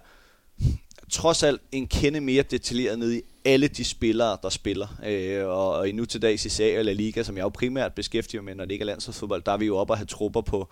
[1.11, 4.87] trods alt en kende mere detaljeret ned i alle de spillere, der spiller.
[5.05, 8.41] Øh, og, og nu til dags i Serie eller Liga, som jeg jo primært beskæftiger
[8.41, 10.69] med, når det ikke er landsholdsfodbold, der er vi jo oppe at have trupper på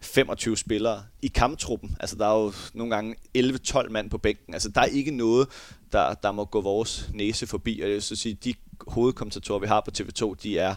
[0.00, 1.96] 25 spillere i kamptruppen.
[2.00, 4.54] Altså, der er jo nogle gange 11-12 mand på bænken.
[4.54, 5.48] Altså, der er ikke noget,
[5.92, 7.80] der, der må gå vores næse forbi.
[7.80, 8.54] Og det vil så sige, de
[8.86, 10.74] hovedkommentatorer, vi har på TV2, de er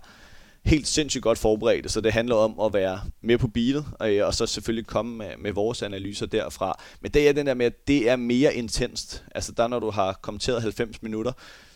[0.65, 4.27] helt sindssygt godt forberedte, så det handler om at være med på beatet, og, øh,
[4.27, 6.79] og så selvfølgelig komme med, med vores analyser derfra.
[7.01, 9.23] Men det er den der med, at det er mere intenst.
[9.35, 11.31] Altså der, når du har kommenteret 90 minutter,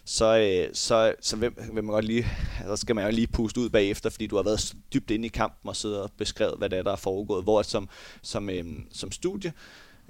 [0.05, 2.27] så, øh, så, så vil, vil man godt lige,
[2.59, 5.25] altså, så skal man jo lige puste ud bagefter, fordi du har været dybt inde
[5.25, 7.43] i kampen og siddet og beskrevet, hvad det er, der er foregået.
[7.43, 7.89] Hvor som,
[8.21, 9.53] som, øh, som studie,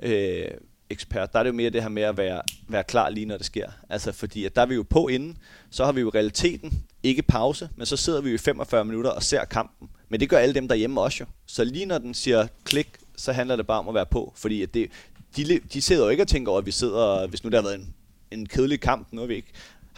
[0.04, 0.48] øh,
[0.90, 3.38] ekspert, der er det jo mere det her med at være, være klar lige når
[3.38, 3.70] det sker.
[3.90, 5.38] Altså fordi, at der er vi jo på inden,
[5.70, 9.24] så har vi jo realiteten, ikke pause, men så sidder vi i 45 minutter og
[9.24, 9.90] ser kampen.
[10.10, 11.26] Men det gør alle dem derhjemme også jo.
[11.46, 14.62] Så lige når den siger klik, så handler det bare om at være på, fordi
[14.62, 14.92] at det,
[15.36, 17.64] de, de sidder jo ikke og tænker over, at vi sidder, hvis nu der har
[17.64, 17.94] været en,
[18.32, 19.54] en kedelig kamp, nu har vi ikke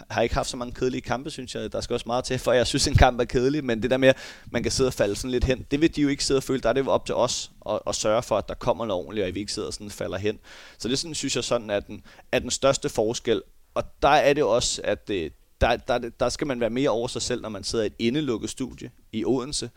[0.10, 1.72] har ikke haft så mange kedelige kampe, synes jeg.
[1.72, 3.98] Der skal også meget til, for jeg synes, en kamp er kedelig, men det der
[3.98, 4.18] med, at
[4.52, 6.44] man kan sidde og falde sådan lidt hen, det vil de jo ikke sidde og
[6.44, 6.62] føle.
[6.62, 9.04] Der er det jo op til os at, at sørge for, at der kommer noget
[9.04, 10.40] ordentligt, og at vi ikke sidder og sådan falder hen.
[10.78, 13.42] Så det sådan, synes jeg sådan er den, er den største forskel.
[13.74, 17.08] Og der er det også, at det, der, der, der skal man være mere over
[17.08, 19.70] sig selv, når man sidder i et indelukket studie i Odense,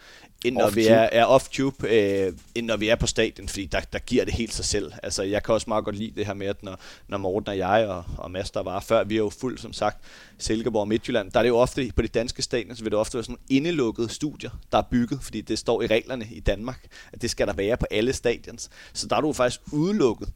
[0.44, 3.80] end når vi er, er off-tube, øh, end når vi er på stadion, fordi der,
[3.80, 4.92] der giver det helt sig selv.
[5.02, 7.58] Altså, jeg kan også meget godt lide det her med, at når, når Morten og
[7.58, 10.04] jeg og, og Mads, der var før, vi er jo fuldt, som sagt,
[10.38, 12.98] Silkeborg og Midtjylland, der er det jo ofte, på de danske stadion, så vil det
[12.98, 16.86] ofte være sådan indelukkede studier, der er bygget, fordi det står i reglerne i Danmark,
[17.12, 18.70] at det skal der være på alle stadions.
[18.92, 20.28] Så der er du faktisk udelukket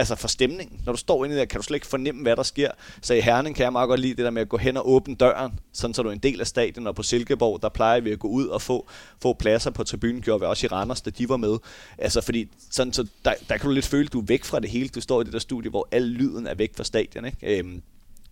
[0.00, 0.80] altså for stemningen.
[0.86, 2.70] Når du står inde der, kan du slet ikke fornemme, hvad der sker.
[3.02, 4.90] Så i Herning kan jeg meget godt lide det der med at gå hen og
[4.90, 8.00] åbne døren, sådan så du er en del af stadion, og på Silkeborg, der plejer
[8.00, 8.88] vi at gå ud og få,
[9.22, 11.58] få pladser på tribunen, gjorde vi også i Randers, da de var med.
[11.98, 14.60] Altså fordi, sådan, så der, der kan du lidt føle, at du er væk fra
[14.60, 14.88] det hele.
[14.88, 17.24] Du står i det der studie, hvor al lyden er væk fra stadion.
[17.24, 17.58] Ikke?
[17.58, 17.82] Øhm,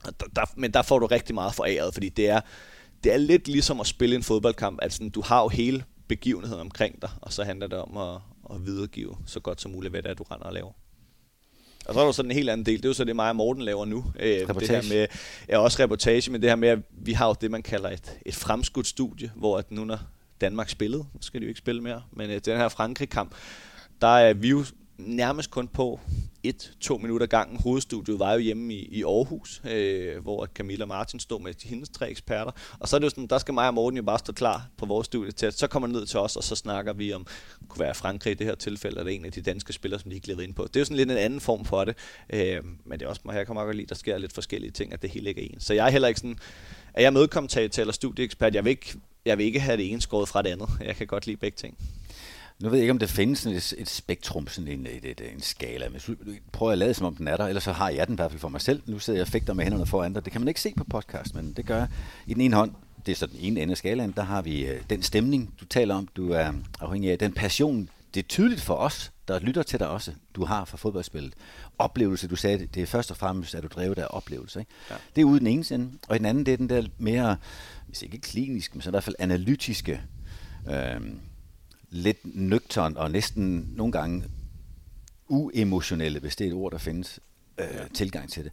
[0.04, 2.40] der, der, men der får du rigtig meget foræret, fordi det er,
[3.04, 4.78] det er lidt ligesom at spille en fodboldkamp.
[4.82, 8.20] Altså, du har jo hele begivenheden omkring dig, og så handler det om at,
[8.54, 10.72] at videregive så godt som muligt, hvad det er, du render og laver.
[11.88, 13.28] Og så er der så en helt anden del, det er jo så det, mig
[13.28, 14.04] og Morten laver nu.
[14.20, 15.06] Øh, det her med,
[15.48, 18.18] ja, også reportage, men det her med, at vi har jo det, man kalder et,
[18.26, 19.98] et fremskudt studie, hvor at nu når
[20.40, 23.34] Danmark spillede, nu skal de jo ikke spille mere, men øh, den her Frankrig-kamp,
[24.00, 24.64] der er vi jo
[24.98, 26.00] nærmest kun på
[26.42, 27.60] et, to minutter gangen.
[27.60, 31.88] Hovedstudiet var jo hjemme i, i Aarhus, øh, hvor Camilla og Martin stod med hendes
[31.88, 32.52] tre eksperter.
[32.78, 34.68] Og så er det jo sådan, der skal mig og Morten jo bare stå klar
[34.76, 37.26] på vores studie til, at så kommer ned til os, og så snakker vi om,
[37.60, 40.10] det kunne være Frankrig i det her tilfælde, eller en af de danske spillere, som
[40.10, 40.64] de ikke ind på.
[40.64, 41.96] Det er jo sådan lidt en anden form for det.
[42.30, 45.02] Øh, men det er også, her kommer godt lide, der sker lidt forskellige ting, at
[45.02, 45.60] det hele ikke er en.
[45.60, 46.38] Så jeg er heller ikke sådan,
[46.94, 50.28] er jeg medkommentator eller studieekspert, jeg vil ikke, jeg vil ikke have det ene skåret
[50.28, 50.68] fra det andet.
[50.80, 51.78] Jeg kan godt lide begge ting.
[52.62, 55.20] Nu ved jeg ikke, om det findes sådan et, et spektrum, sådan en, et, et,
[55.34, 55.88] en skala.
[55.88, 56.00] Men
[56.52, 58.30] prøver at lade som om den er der, ellers så har jeg den i hvert
[58.30, 58.82] fald for mig selv.
[58.86, 60.24] Nu sidder jeg og fægter med hænderne foran dig.
[60.24, 61.88] Det kan man ikke se på podcast, men det gør jeg.
[62.26, 62.72] I den ene hånd,
[63.06, 65.64] det er så den ene ende af skalaen, der har vi øh, den stemning, du
[65.64, 66.08] taler om.
[66.16, 67.88] Du er afhængig af den passion.
[68.14, 71.34] Det er tydeligt for os, der lytter til dig også, du har for fodboldspillet.
[71.78, 74.60] Oplevelse, du sagde, det er først og fremmest, at du drevet af oplevelse.
[74.60, 74.72] Ikke?
[74.90, 74.94] Ja.
[75.16, 75.90] Det er ude den ene side.
[76.08, 77.36] Og i den anden, det er den der mere,
[77.86, 80.00] hvis ikke klinisk, men så i hvert fald analytiske,
[80.70, 81.00] øh,
[81.90, 84.24] lidt nøgtern og næsten nogle gange
[85.28, 87.20] uemotionelle, hvis det er et ord, der findes,
[87.58, 87.84] øh, ja.
[87.94, 88.52] tilgang til det.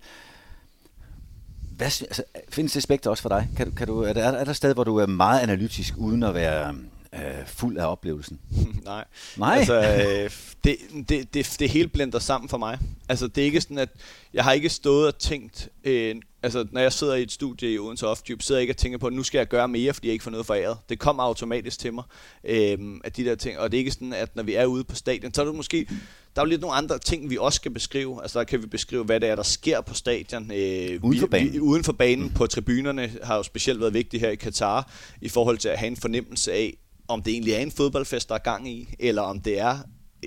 [1.78, 3.50] Hvad, altså, findes det spekter også for dig?
[3.58, 6.24] Kan, kan du, er, der, er der et sted, hvor du er meget analytisk, uden
[6.24, 6.76] at være
[7.14, 8.40] øh, fuld af oplevelsen?
[8.84, 9.06] Nej.
[9.38, 9.58] Nej?
[9.58, 10.32] Altså, øh,
[10.64, 10.78] det,
[11.10, 12.80] det, det, det hele blender sammen for mig.
[13.10, 13.90] Altså, det er ikke sådan, at
[14.34, 17.80] jeg har ikke stået og tænkt, øh, altså, når jeg sidder i et studie i
[17.80, 20.08] Odense Off-Tube, sidder jeg ikke og tænker på, at nu skal jeg gøre mere, fordi
[20.08, 20.78] jeg ikke får noget foræret.
[20.90, 22.04] Det kommer automatisk til mig,
[22.44, 23.60] øh, at de der ting.
[23.60, 25.56] Og det er ikke sådan, at når vi er ude på stadion, så er det
[25.56, 25.88] måske,
[26.36, 28.22] der er jo lidt nogle andre ting, vi også skal beskrive.
[28.22, 30.52] Altså, der kan vi beskrive, hvad det er, der sker på stadion.
[30.52, 31.54] Øh, uden for banen.
[31.54, 32.34] Vi, uden for banen mm.
[32.34, 35.88] på tribunerne har jo specielt været vigtigt her i Katar, i forhold til at have
[35.88, 36.78] en fornemmelse af,
[37.08, 39.78] om det egentlig er en fodboldfest, der er gang i, eller om det er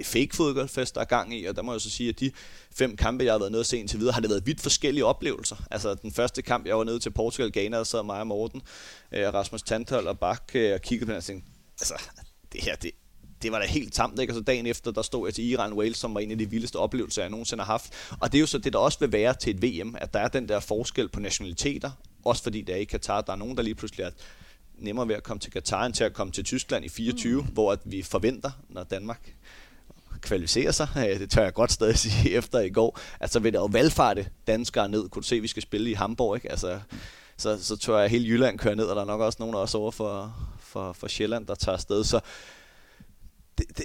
[0.04, 2.30] fake fodboldfest, der er gang i, og der må jeg så sige, at de
[2.70, 5.04] fem kampe, jeg har været nede og se indtil videre, har det været vidt forskellige
[5.04, 5.56] oplevelser.
[5.70, 8.62] Altså den første kamp, jeg var nede til Portugal, Ghana, sad mig og Morten,
[9.12, 11.94] øh, Rasmus Tantol og Bak øh, og kiggede på den og tænkte, altså
[12.52, 12.90] det her, det,
[13.42, 14.32] det var da helt tamt, ikke?
[14.32, 16.50] Og så dagen efter, der stod jeg til Iran Wales, som var en af de
[16.50, 17.92] vildeste oplevelser, jeg nogensinde har haft.
[18.20, 20.20] Og det er jo så det, der også vil være til et VM, at der
[20.20, 21.90] er den der forskel på nationaliteter,
[22.24, 24.10] også fordi det er i Katar, der er nogen, der lige pludselig er
[24.78, 27.48] nemmere ved at komme til Katar, end til at komme til Tyskland i 24, mm.
[27.48, 29.34] hvor at vi forventer, når Danmark
[30.20, 30.88] kvalificerer sig,
[31.20, 34.88] det tør jeg godt stadig sige efter i går, altså vil der jo valgfarte danskere
[34.88, 36.50] ned, kunne du se, at vi skal spille i Hamburg, ikke?
[36.50, 36.80] Altså,
[37.36, 39.78] så, så tror jeg, hele Jylland kører ned, og der er nok også nogen også
[39.78, 42.20] over for, for, for Sjælland, der tager afsted, så
[43.58, 43.84] det, det,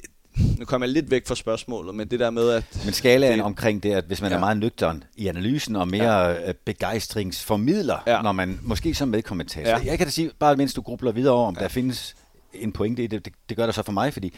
[0.59, 2.63] nu kommer jeg lidt væk fra spørgsmålet, men det der med, at...
[2.85, 4.35] Men skalaen det, omkring det, at hvis man ja.
[4.35, 6.47] er meget nøgtern i analysen og mere ja.
[6.47, 8.21] Øh, begejstringsformidler, ja.
[8.21, 9.69] når man måske som medkommentator...
[9.69, 9.79] Ja.
[9.85, 11.63] Jeg kan da sige, bare mens du grubler videre over, om ja.
[11.63, 12.15] der findes
[12.53, 13.25] en pointe i det.
[13.25, 13.33] det.
[13.49, 14.33] Det gør det så for mig, fordi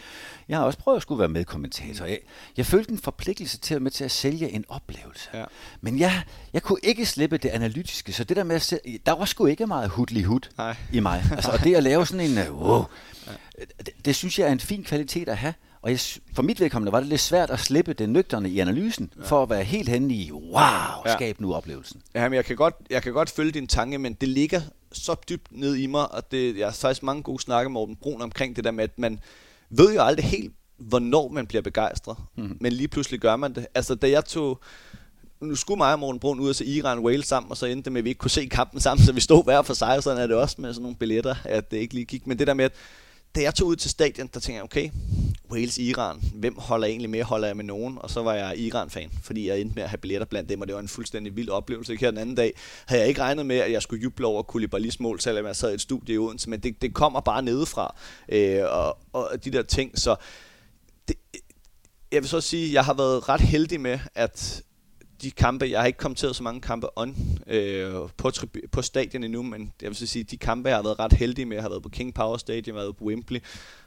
[0.50, 2.06] jeg har også prøvet at skulle være medkommentator.
[2.06, 2.20] Jeg,
[2.58, 5.30] jeg følte en forpligtelse til at med til at sælge en oplevelse.
[5.34, 5.46] Ja.
[5.82, 6.24] Men jeg,
[6.54, 9.46] jeg kunne ikke slippe det analytiske, så det der med at se, der var sgu
[9.46, 10.42] ikke meget hudlig hud
[10.94, 11.24] i mig.
[11.36, 12.84] Altså, og det at lave sådan en, uh, wow,
[13.86, 15.54] det, det synes jeg er en fin kvalitet at have.
[15.82, 16.00] Og jeg,
[16.34, 19.24] for mit vedkommende var det lidt svært at slippe det nøgterne i analysen, ja.
[19.24, 22.02] for at være helt henne i, wow, skab nu oplevelsen.
[22.16, 24.62] Ja, men jeg kan, godt, jeg kan godt følge din tanke, men det ligger
[24.96, 27.96] så dybt ned i mig, og det, jeg har faktisk mange gode snakke med Morten
[27.96, 29.20] Brun omkring det der med, at man
[29.70, 32.58] ved jo aldrig helt, hvornår man bliver begejstret, mm.
[32.62, 33.68] men lige pludselig gør man det.
[33.76, 34.62] Altså, da jeg tog
[35.42, 37.86] nu skulle mig og Morten Brun ud og se Iran Wales sammen, og så endte
[37.86, 39.98] det med, at vi ikke kunne se kampen sammen, så vi stod hver for sig,
[39.98, 42.28] og sådan er det også med sådan nogle billetter, at det ikke lige gik.
[42.28, 42.72] Men det der med, at
[43.36, 44.90] da jeg tog ud til stadion, der tænkte jeg, okay,
[45.52, 47.24] Wales-Iran, hvem holder jeg egentlig med?
[47.24, 47.98] Holder jeg med nogen?
[48.02, 50.68] Og så var jeg Iran-fan, fordi jeg endte med at have billetter blandt dem, og
[50.68, 51.96] det var en fuldstændig vild oplevelse.
[51.96, 52.54] Her den anden dag
[52.86, 55.72] havde jeg ikke regnet med, at jeg skulle juble over Koulibalys mål, selvom jeg sad
[55.72, 57.96] i et studie i Odense, men det, det kommer bare nedefra,
[58.30, 60.16] øh, og, og de der ting, så
[61.08, 61.16] det,
[62.12, 64.64] jeg vil så sige, at jeg har været ret heldig med, at
[65.22, 67.16] de kampe, jeg har ikke kommenteret så mange kampe on
[67.48, 68.32] øh, på,
[68.72, 71.48] på stadion endnu, men jeg vil så sige, de kampe, jeg har været ret heldig
[71.48, 73.40] med, jeg har været på King Power Stadium, jeg har været på Wembley,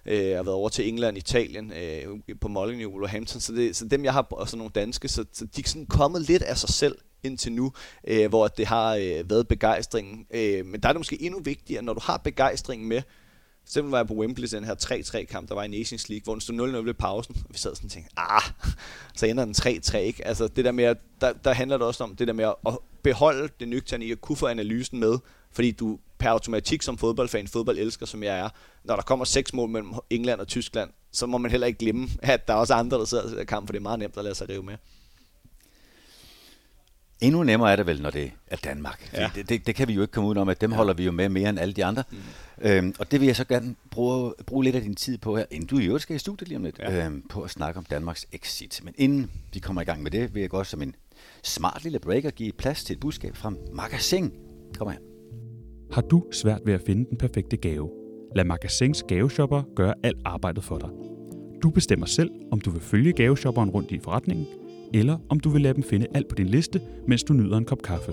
[0.06, 3.88] øh, jeg har været over til England, Italien, øh, på Molineux, Wolverhampton, så, det, så
[3.88, 6.58] dem jeg har, og sådan nogle danske, så, så de er sådan kommet lidt af
[6.58, 7.72] sig selv indtil nu,
[8.06, 10.26] øh, hvor det har øh, været begejstringen.
[10.30, 13.02] Øh, men der er det måske endnu vigtigere, når du har begejstringen med,
[13.68, 16.34] for eksempel var jeg på Wembley den her 3-3-kamp, der var i Nations League, hvor
[16.34, 18.42] den stod 0-0 ved pausen, og vi sad sådan og tænkte, ah,
[19.14, 20.26] så ender den 3-3, ikke?
[20.26, 22.78] Altså det der med, at, der, der handler det også om det der med at
[23.02, 25.18] beholde det nøgterne i at kunne få analysen med,
[25.52, 28.48] fordi du per automatik som fodboldfan, fodboldelsker som jeg er,
[28.84, 32.08] når der kommer seks mål mellem England og Tyskland, så må man heller ikke glemme,
[32.22, 34.24] at der er også andre, der sidder og kamp, for det er meget nemt at
[34.24, 34.76] lade sig rive med.
[37.20, 39.10] Endnu nemmere er det vel, når det er Danmark.
[39.12, 39.30] Ja.
[39.34, 40.76] Det, det, det kan vi jo ikke komme ud om, at dem ja.
[40.76, 42.04] holder vi jo med mere end alle de andre.
[42.10, 42.16] Mm.
[42.62, 45.44] Øhm, og det vil jeg så gerne bruge, bruge lidt af din tid på her,
[45.50, 47.06] inden du i øvrigt skal i studiet lige om lidt, ja.
[47.06, 48.80] øhm, på at snakke om Danmarks exit.
[48.84, 50.94] Men inden vi kommer i gang med det, vil jeg godt som en
[51.42, 54.32] smart lille breaker give plads til et budskab fra Magasin.
[54.78, 54.98] Kom her.
[55.92, 57.90] Har du svært ved at finde den perfekte gave?
[58.36, 60.88] Lad Magasins gaveshopper gøre alt arbejdet for dig.
[61.62, 64.46] Du bestemmer selv, om du vil følge gaveshopperen rundt i forretningen,
[64.94, 67.64] eller om du vil lade dem finde alt på din liste, mens du nyder en
[67.64, 68.12] kop kaffe.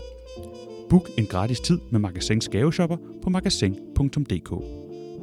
[0.90, 4.52] Book en gratis tid med Magasins gaveshopper på magasin.dk.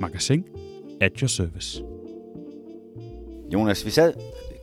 [0.00, 0.44] Magasin
[1.00, 1.82] at your service.
[3.52, 4.12] Jonas, vi sad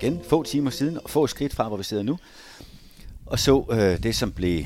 [0.02, 2.18] igen få timer siden og få skridt fra, hvor vi sidder nu,
[3.26, 4.64] og så øh, det, som blev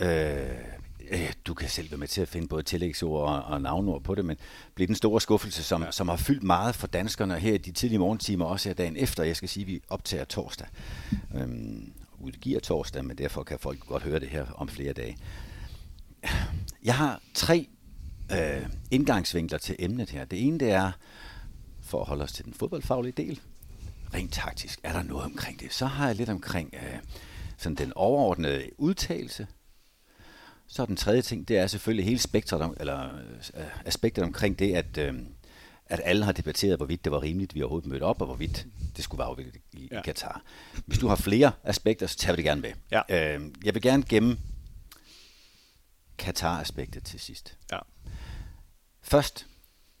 [0.00, 0.71] øh,
[1.12, 4.14] øh, du kan selv være med til at finde både tillægsord og, og navnord på
[4.14, 4.36] det, men
[4.74, 5.90] bliver den store skuffelse, som, ja.
[5.90, 9.22] som har fyldt meget for danskerne her i de tidlige morgentimer, også her dagen efter.
[9.22, 10.66] Jeg skal sige, at vi optager torsdag.
[11.34, 15.18] Øhm, udgiver torsdag, men derfor kan folk godt høre det her om flere dage.
[16.84, 17.68] Jeg har tre
[18.32, 20.24] øh, indgangsvinkler til emnet her.
[20.24, 20.92] Det ene det er,
[21.82, 23.40] for at holde os til den fodboldfaglige del,
[24.14, 25.72] rent taktisk, er der noget omkring det.
[25.72, 26.98] Så har jeg lidt omkring øh,
[27.56, 29.46] sådan den overordnede udtalelse,
[30.72, 33.04] så den tredje ting, det er selvfølgelig hele spektret, eller
[33.54, 35.14] øh, aspektet omkring det, at, øh,
[35.86, 39.04] at alle har debatteret, hvorvidt det var rimeligt, vi overhovedet mødte op, og hvorvidt det
[39.04, 39.98] skulle være afviklet i, ja.
[39.98, 40.42] i Katar.
[40.86, 42.72] Hvis du har flere aspekter, så tager vi det gerne med.
[42.90, 43.34] Ja.
[43.36, 44.38] Øh, jeg vil gerne gemme
[46.18, 47.56] Katar-aspektet til sidst.
[47.72, 47.78] Ja.
[49.02, 49.46] Først,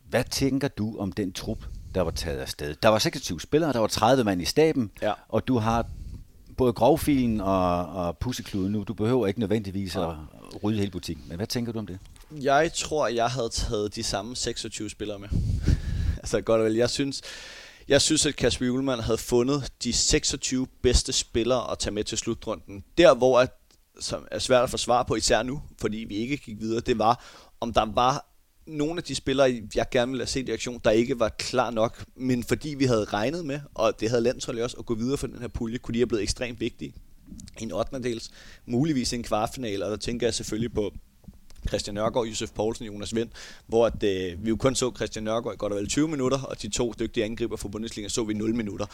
[0.08, 2.74] hvad tænker du om den trup, der var taget af sted?
[2.82, 5.12] Der var 26 spillere, der var 30 mand i staben, ja.
[5.28, 5.86] og du har
[6.56, 8.84] både grovfilen og, og pussekluden nu.
[8.84, 10.10] Du behøver ikke nødvendigvis ja.
[10.10, 10.16] at,
[10.62, 11.24] rydde hele butikken.
[11.28, 11.98] Men hvad tænker du om det?
[12.30, 15.28] Jeg tror, jeg havde taget de samme 26 spillere med.
[16.22, 16.74] altså godt og vel.
[16.74, 17.22] Jeg synes,
[17.88, 22.18] jeg synes, at Kasper Julemand havde fundet de 26 bedste spillere at tage med til
[22.18, 22.84] slutrunden.
[22.98, 23.50] Der, hvor at,
[24.00, 26.98] som er svært at få svar på, især nu, fordi vi ikke gik videre, det
[26.98, 27.24] var,
[27.60, 28.26] om der var
[28.66, 31.70] nogle af de spillere, jeg gerne ville have set i aktion, der ikke var klar
[31.70, 35.16] nok, men fordi vi havde regnet med, og det havde landsholdet også, at gå videre
[35.16, 36.94] for den her pulje, kunne de have blevet ekstremt vigtige
[37.60, 38.02] en 8.
[38.02, 38.30] dels,
[38.66, 40.92] muligvis en kvartfinale, og der tænker jeg selvfølgelig på
[41.68, 43.28] Christian Nørgaard, Josef Poulsen, Jonas Vind,
[43.66, 46.42] hvor at, øh, vi jo kun så Christian Nørgaard i godt og vel 20 minutter,
[46.42, 48.86] og de to dygtige angriber fra Bundesliga så vi 0 minutter.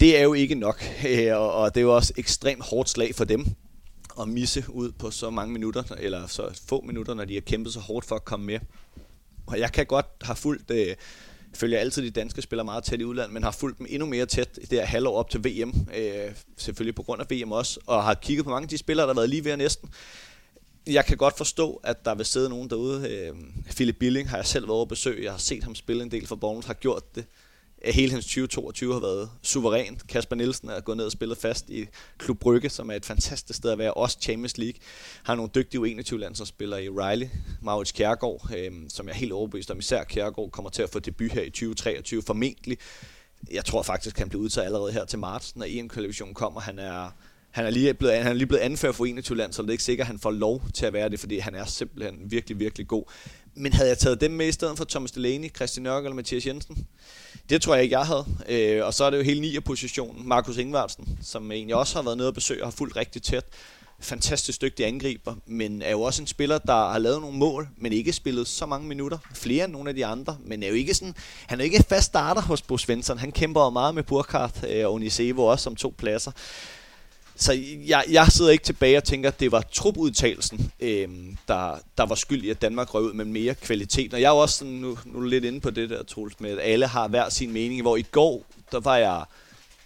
[0.00, 3.24] Det er jo ikke nok, øh, og det er jo også ekstremt hårdt slag for
[3.24, 3.46] dem
[4.20, 7.72] at misse ud på så mange minutter, eller så få minutter, når de har kæmpet
[7.72, 8.58] så hårdt for at komme med.
[9.46, 10.94] Og jeg kan godt have fulgt øh,
[11.54, 14.26] følger altid de danske spillere meget tæt i udlandet, men har fulgt dem endnu mere
[14.26, 17.80] tæt i det her halvår op til VM, øh, selvfølgelig på grund af VM også,
[17.86, 19.88] og har kigget på mange af de spillere, der har været lige ved næsten.
[20.86, 23.08] Jeg kan godt forstå, at der vil sidde nogen derude.
[23.10, 23.34] Øh,
[23.70, 25.22] Philip Billing har jeg selv været over besøg.
[25.22, 27.24] Jeg har set ham spille en del for Bournemouth, har gjort det
[27.84, 30.06] hele hans 2022 har været suverænt.
[30.06, 31.86] Kasper Nielsen er gået ned og spillet fast i
[32.18, 34.80] Klub Brygge, som er et fantastisk sted at være, også Champions League.
[35.24, 37.28] Har nogle dygtige U21-landsholdsspillere i Riley,
[37.62, 40.98] Maurits Kjærgaard, øh, som jeg er helt overbevist om, især Kjærgaard kommer til at få
[40.98, 42.78] debut her i 2023, formentlig.
[43.52, 46.60] Jeg tror faktisk, han bliver udtaget allerede her til marts, når EM-kvalifikationen kommer.
[46.60, 47.10] Han er,
[47.52, 49.72] han er lige blevet, han er lige blevet anført for 21 land, så det er
[49.72, 52.58] ikke sikkert, at han får lov til at være det, fordi han er simpelthen virkelig,
[52.58, 53.04] virkelig god.
[53.54, 56.46] Men havde jeg taget dem med i stedet for Thomas Delaney, Christian Nørk eller Mathias
[56.46, 56.86] Jensen?
[57.48, 58.26] Det tror jeg ikke, jeg havde.
[58.48, 59.60] Øh, og så er det jo hele 9.
[59.60, 63.22] positionen, Markus Ingvartsen, som egentlig også har været nede og besøge og har fulgt rigtig
[63.22, 63.44] tæt.
[64.00, 67.92] Fantastisk dygtig angriber, men er jo også en spiller, der har lavet nogle mål, men
[67.92, 69.18] ikke spillet så mange minutter.
[69.34, 71.14] Flere end nogle af de andre, men er jo ikke sådan,
[71.46, 73.18] han er jo ikke fast starter hos Bo Svensson.
[73.18, 76.32] Han kæmper jo meget med Burkhardt øh, og Onisevo også om to pladser.
[77.42, 77.52] Så
[77.86, 81.08] jeg, jeg sidder ikke tilbage og tænker, at det var trupudtagelsen, øh,
[81.48, 84.14] der, der var skyld i, at Danmark røg ud med mere kvalitet.
[84.14, 86.50] Og jeg er også sådan, nu, nu er lidt inde på det der, Troels, med
[86.50, 89.24] at alle har hver sin mening, hvor i går, der var jeg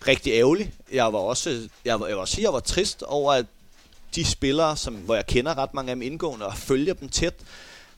[0.07, 0.73] rigtig ærgerlig.
[0.93, 3.47] Jeg var også, jeg var, jeg var også jeg var trist over, at
[4.15, 7.35] de spillere, som, hvor jeg kender ret mange af dem indgående og følger dem tæt,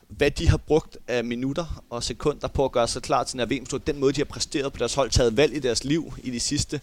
[0.07, 3.49] hvad de har brugt af minutter og sekunder på at gøre sig klar til en
[3.49, 6.31] VM, den måde, de har præsteret på deres hold, taget valg i deres liv i
[6.31, 6.81] de sidste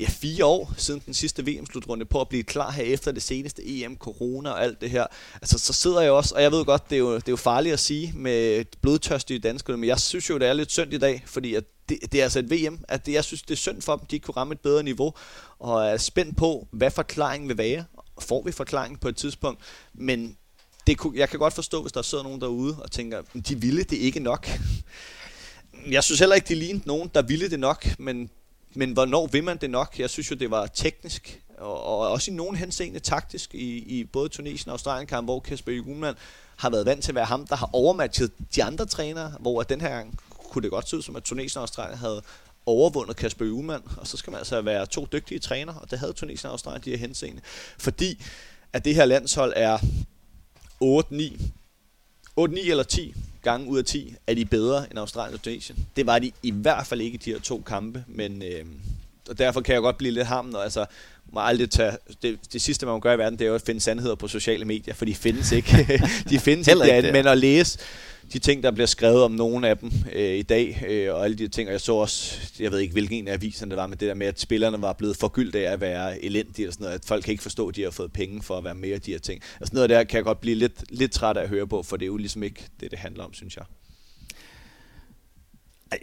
[0.00, 3.62] ja, fire år siden den sidste VM-slutrunde på at blive klar her efter det seneste
[3.66, 5.06] EM, corona og alt det her.
[5.34, 7.36] Altså, så sidder jeg også, og jeg ved godt, det er jo, det er jo
[7.36, 10.98] farligt at sige med blodtørstige danskere, men jeg synes jo, det er lidt synd i
[10.98, 13.56] dag, fordi at det, det er altså et VM, at det, jeg synes, det er
[13.56, 15.14] synd for dem, de kunne ramme et bedre niveau,
[15.58, 17.84] og er spændt på, hvad forklaringen vil være.
[18.20, 19.60] Får vi forklaringen på et tidspunkt,
[19.94, 20.36] men
[20.86, 23.82] det kunne, jeg kan godt forstå, hvis der sidder nogen derude og tænker, de ville
[23.82, 24.48] det ikke nok.
[25.90, 28.30] Jeg synes heller ikke, de lignede nogen, der ville det nok, men
[28.74, 29.98] men hvornår vil man det nok?
[29.98, 34.04] Jeg synes jo, det var teknisk, og, og også i nogen henseende taktisk, i, i
[34.04, 36.16] både Tunesien og Australien kamp, hvor Kasper Juhlmann
[36.56, 39.80] har været vant til at være ham, der har overmatchet de andre trænere, hvor den
[39.80, 40.18] her gang
[40.50, 42.22] kunne det godt se ud som, at Tunesien og Australien havde
[42.66, 46.12] overvundet Kasper Juhlmann, og så skal man altså være to dygtige trænere, og det havde
[46.12, 47.40] Tunesien og Australien de her henseende.
[47.78, 48.24] Fordi
[48.72, 49.78] at det her landshold er
[50.84, 51.42] 8-9
[52.40, 55.86] 8-9 eller 10 gange ud af 10 er de bedre end Australien og Tunesien.
[55.96, 58.64] Det var de i hvert fald ikke i de her to kampe, men øh,
[59.30, 60.84] og derfor kan jeg godt blive lidt ham, og altså
[61.32, 63.62] må aldrig tage, det, det sidste man må gøre i verden, det er jo at
[63.62, 66.02] finde sandheder på sociale medier, for de findes ikke.
[66.30, 67.78] de findes ikke, ikke men at læse
[68.32, 71.36] de ting, der bliver skrevet om nogle af dem øh, i dag, øh, og alle
[71.36, 73.86] de ting, og jeg så også, jeg ved ikke hvilken en af aviserne det var,
[73.86, 76.84] men det der med, at spillerne var blevet forgyldt af at være elendige og sådan
[76.84, 78.90] noget, at folk kan ikke forstå, at de har fået penge for at være med
[78.90, 79.42] af de her ting.
[79.60, 81.82] Altså noget af det kan jeg godt blive lidt, lidt træt af at høre på,
[81.82, 83.64] for det er jo ligesom ikke det, det handler om, synes jeg.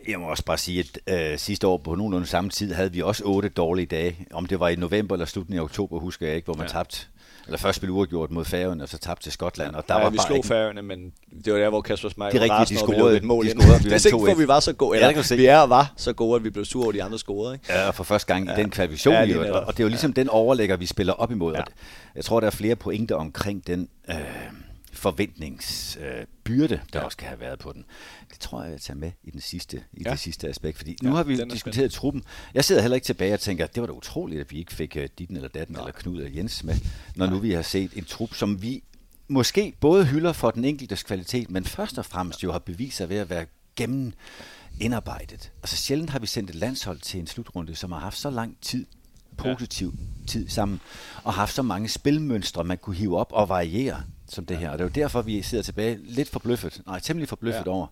[0.07, 3.01] Jeg må også bare sige, at øh, sidste år på nogenlunde samme tid havde vi
[3.01, 4.27] også otte dårlige dage.
[4.33, 6.71] Om det var i november eller slutningen af oktober, husker jeg ikke, hvor man ja.
[6.71, 7.07] tabte
[7.47, 9.75] eller først spille uafgjort mod Færøerne, og så tabte til Skotland.
[9.75, 10.47] Og der ja, var vi slog ikke...
[10.47, 11.13] Færøerne, men
[11.45, 13.83] det var der, hvor Kasper Schmeichel det er rigtigt, de scorede, et mål de scorede,
[13.83, 15.93] vi det er ikke, for vi var så gode, eller ja, vi er og var
[15.97, 17.53] så gode, at vi blev sure over de andre scorede.
[17.53, 17.73] Ikke?
[17.73, 18.53] Ja, for første gang ja.
[18.53, 20.21] i den kvalifikation, ja, og, og det er jo ligesom ja.
[20.21, 21.53] den overlægger, vi spiller op imod.
[21.53, 21.61] Ja.
[22.15, 23.89] Jeg tror, der er flere pointer omkring den...
[24.09, 24.15] Øh,
[24.97, 27.05] forventningsbyrde, øh, der ja.
[27.05, 27.85] også kan have været på den.
[28.29, 30.11] Det tror jeg, jeg tager med i, den sidste, i ja.
[30.11, 31.89] det sidste aspekt, fordi nu ja, har vi diskuteret spændende.
[31.89, 32.23] truppen.
[32.53, 34.73] Jeg sidder heller ikke tilbage og tænker, at det var da utroligt, at vi ikke
[34.73, 35.81] fik uh, Ditten eller Datten Nej.
[35.81, 36.75] eller Knud eller Jens med,
[37.15, 37.35] når Nej.
[37.35, 38.83] nu vi har set en trup, som vi
[39.27, 43.09] måske både hylder for den enkeltes kvalitet, men først og fremmest jo har bevist sig
[43.09, 44.13] ved at være gennem
[44.79, 45.51] indarbejdet.
[45.63, 48.57] Altså sjældent har vi sendt et landshold til en slutrunde, som har haft så lang
[48.61, 48.85] tid
[49.37, 50.27] positiv ja.
[50.27, 50.79] tid sammen,
[51.23, 54.69] og haft så mange spilmønstre, man kunne hive op og variere som det her.
[54.69, 57.71] Og det er jo derfor, vi sidder tilbage lidt forbløffet, nej, temmelig forbløffet ja.
[57.71, 57.87] over,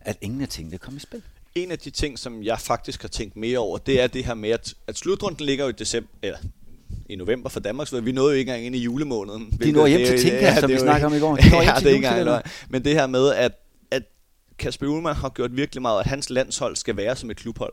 [0.00, 1.22] at ingen af tingene kom i spil.
[1.54, 4.34] En af de ting, som jeg faktisk har tænkt mere over, det er det her
[4.34, 6.38] med, at, at slutrunden ligger jo i december, eller
[7.08, 9.58] i november for Danmark, så vi nåede jo ikke engang ind i julemåneden.
[9.62, 11.36] De når hjem til Tinka, ja, som vi snakker om i går.
[11.36, 13.52] De ja, det er ikke engang Men det her med, at,
[13.90, 14.02] at
[14.58, 17.72] Kasper Ullmann har gjort virkelig meget, at hans landshold skal være som et klubhold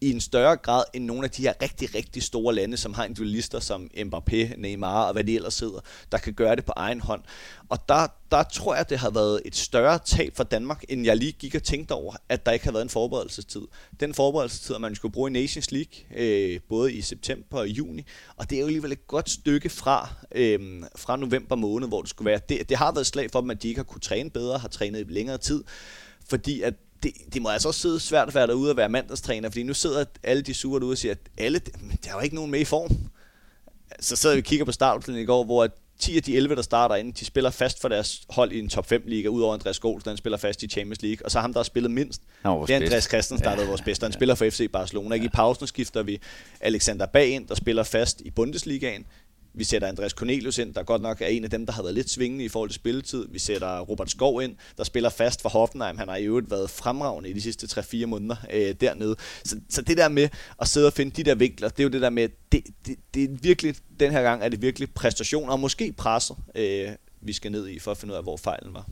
[0.00, 3.04] i en større grad end nogle af de her rigtig, rigtig store lande, som har
[3.04, 5.80] individualister som Mbappé, Neymar og hvad de ellers sidder,
[6.12, 7.22] der kan gøre det på egen hånd.
[7.68, 11.16] Og der, der tror jeg, det har været et større tab for Danmark, end jeg
[11.16, 13.62] lige gik og tænkte over, at der ikke har været en forberedelsestid.
[14.00, 18.04] Den forberedelsestid, man skulle bruge i Nations League, øh, både i september og juni,
[18.36, 22.10] og det er jo alligevel et godt stykke fra, øh, fra november måned, hvor det
[22.10, 22.40] skulle være.
[22.48, 24.68] Det, det har været slag for dem, at de ikke har kunne træne bedre, har
[24.68, 25.64] trænet i længere tid,
[26.28, 29.50] fordi at det, det må altså også sidde svært at være derude og være mandagstræner,
[29.50, 31.58] fordi nu sidder alle de sure derude og siger, at alle,
[32.04, 32.96] der er jo ikke nogen med i form.
[34.00, 35.68] Så sidder vi og kigger på startopstillingen i går, hvor
[35.98, 38.68] 10 af de 11, der starter ind, de spiller fast for deres hold i en
[38.68, 41.24] top 5 liga, udover Andreas Gols, der spiller fast i Champions League.
[41.24, 44.04] Og så ham, der har spillet mindst, det er Andreas Christensen, der ja, vores bedste.
[44.04, 44.18] Han ja.
[44.18, 45.16] spiller for FC Barcelona.
[45.16, 45.22] Ja.
[45.22, 46.20] I pausen skifter vi
[46.60, 49.06] Alexander Bag ind, der spiller fast i Bundesligaen
[49.58, 51.94] Vi sætter Andreas Cornelius ind, der godt nok er en af dem, der har været
[51.94, 53.26] lidt svingende i forhold til spilletid.
[53.30, 55.98] Vi sætter Robert Skov ind, der spiller fast for Hoffenheim.
[55.98, 59.16] Han har i øvrigt været fremragende i de sidste 3-4 måneder øh, dernede.
[59.44, 60.28] Så, så det der med
[60.60, 62.96] at sidde og finde de der vinkler, det er jo det der med, det, det,
[63.14, 66.88] det er virkelig, den her gang er det virkelig præstationer, og måske presser, øh,
[67.20, 68.86] vi skal ned i, for at finde ud af, hvor fejlen var.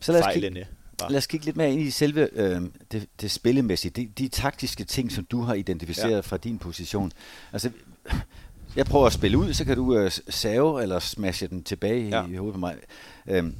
[0.00, 0.66] Så lad os, kigge,
[1.10, 2.62] lad os kigge lidt mere ind i selve øh,
[2.92, 6.20] det, det spillemæssige, de, de taktiske ting, som du har identificeret ja.
[6.20, 7.12] fra din position.
[7.52, 7.70] Altså,
[8.76, 12.26] jeg prøver at spille ud, så kan du øh, save eller smashe den tilbage ja.
[12.26, 12.76] i, i hovedet på mig.
[13.28, 13.54] Øhm,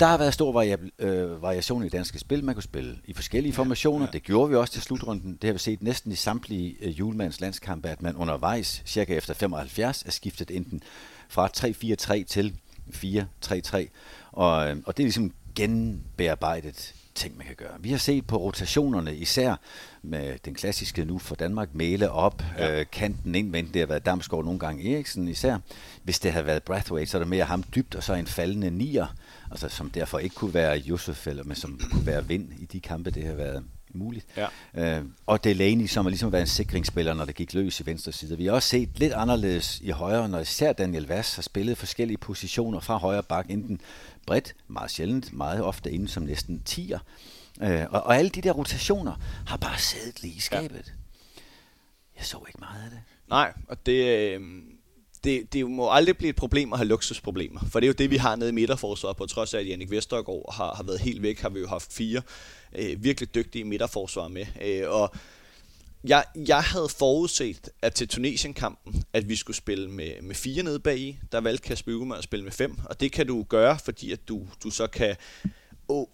[0.00, 2.44] der har været stor vari- øh, variation i danske spil.
[2.44, 4.06] Man kunne spille i forskellige formationer.
[4.06, 4.10] Ja.
[4.12, 5.38] Det gjorde vi også til slutrunden.
[5.42, 9.34] Det har vi set næsten i samtlige øh, julemands landskampe, at man undervejs, cirka efter
[9.34, 10.82] 75, er skiftet enten
[11.28, 12.54] fra 3-4-3 til
[12.94, 13.86] 4-3-3.
[14.32, 17.76] Og, øh, og det er ligesom genbearbejdet ting, man kan gøre.
[17.80, 19.54] Vi har set på rotationerne, især
[20.02, 22.80] med den klassiske nu for Danmark, Mæle op, ja.
[22.80, 25.58] øh, kanten indvendt, det har været Damsgaard nogle gange Eriksen især.
[26.02, 28.70] Hvis det havde været Brathwaite, så er det mere ham dybt, og så en faldende
[28.70, 29.06] nier,
[29.50, 32.80] altså, som derfor ikke kunne være Josef, eller, men som kunne være vind i de
[32.80, 34.26] kampe, det har været muligt.
[34.36, 34.98] Ja.
[34.98, 38.12] Øh, og Delaney, som har ligesom været en sikringsspiller, når det gik løs i venstre
[38.12, 38.36] side.
[38.36, 42.18] Vi har også set lidt anderledes i højre, når især Daniel Vass har spillet forskellige
[42.18, 43.80] positioner fra højre bak, enten
[44.26, 46.98] bredt, meget sjældent, meget ofte inde som næsten tiger.
[47.62, 49.14] Øh, og, og alle de der rotationer
[49.46, 50.86] har bare siddet lige i skabet.
[50.86, 50.92] Ja.
[52.16, 53.00] Jeg så ikke meget af det.
[53.28, 54.40] Nej, og det, øh,
[55.24, 57.60] det, det må aldrig blive et problem at have luksusproblemer.
[57.70, 59.90] For det er jo det, vi har nede i midterforsvaret, på trods af, at Jannik
[59.90, 62.22] Vestergaard har, har været helt væk, har vi jo haft fire
[62.78, 64.46] øh, virkelig dygtige midterforsvar med.
[64.62, 65.14] Øh, og
[66.04, 70.80] jeg, jeg havde forudset, at til Tunesien-kampen, at vi skulle spille med, med fire nede
[70.80, 71.18] bag i.
[71.32, 74.28] Der valgte Kasper Ugemann at spille med fem, og det kan du gøre, fordi at
[74.28, 75.16] du, du så kan...
[75.88, 76.06] Åh,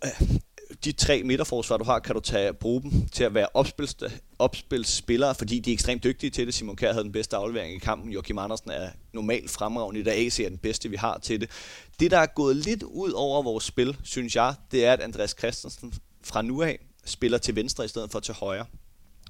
[0.84, 3.48] de tre midterforsvar, du har, kan du tage bruge dem til at være
[4.38, 6.54] opspilsspillere, fordi de er ekstremt dygtige til det.
[6.54, 8.12] Simon Kjær havde den bedste aflevering i kampen.
[8.12, 11.50] Joachim Andersen er normalt fremragende, da AC er den bedste, vi har til det.
[12.00, 15.34] Det, der er gået lidt ud over vores spil, synes jeg, det er, at Andreas
[15.38, 18.66] Christensen fra nu af spiller til venstre i stedet for til højre.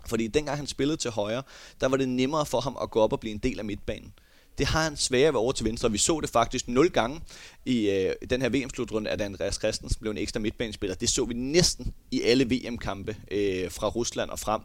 [0.07, 1.43] Fordi dengang han spillede til højre,
[1.81, 4.13] der var det nemmere for ham at gå op og blive en del af midtbanen.
[4.61, 5.93] Det har han sværere ved over til venstre.
[5.93, 7.21] Vi så det faktisk nul gange
[7.65, 10.95] i øh, den her VM-slutrunde, at Andreas Christensen blev en ekstra midtbanespiller.
[10.95, 14.61] Det så vi næsten i alle VM-kampe øh, fra Rusland og frem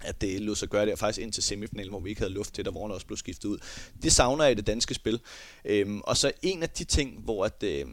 [0.00, 2.54] at det lå sig gøre der faktisk ind til semifinalen, hvor vi ikke havde luft
[2.54, 3.58] til, der hvor også blev skiftet ud.
[4.02, 5.20] Det savner jeg i det danske spil.
[5.64, 7.84] Øhm, og så en af de ting, hvor at, øh,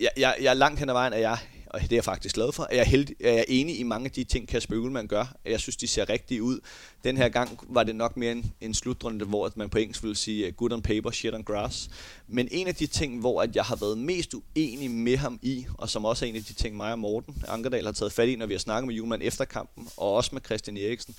[0.00, 1.38] jeg, jeg, jeg langt hen ad vejen, at jeg
[1.70, 2.68] og det er jeg faktisk glad for.
[2.70, 5.36] Jeg er, heldig, jeg er enig i mange af de ting, Kasper Ullmann gør.
[5.44, 6.60] Jeg synes, de ser rigtige ud.
[7.04, 10.16] Den her gang var det nok mere en, en slutrunde, hvor man på engelsk ville
[10.16, 11.90] sige uh, good on paper, shit on grass.
[12.26, 15.66] Men en af de ting, hvor at jeg har været mest uenig med ham i,
[15.74, 18.28] og som også er en af de ting, mig og Morten Ankerdal har taget fat
[18.28, 21.14] i, når vi har snakket med Ugelmann efter kampen, og også med Christian Eriksen,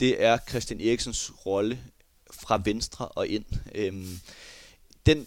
[0.00, 1.78] det er Christian Eriksens rolle
[2.32, 3.44] fra venstre og ind.
[3.74, 4.20] Øhm,
[5.06, 5.26] den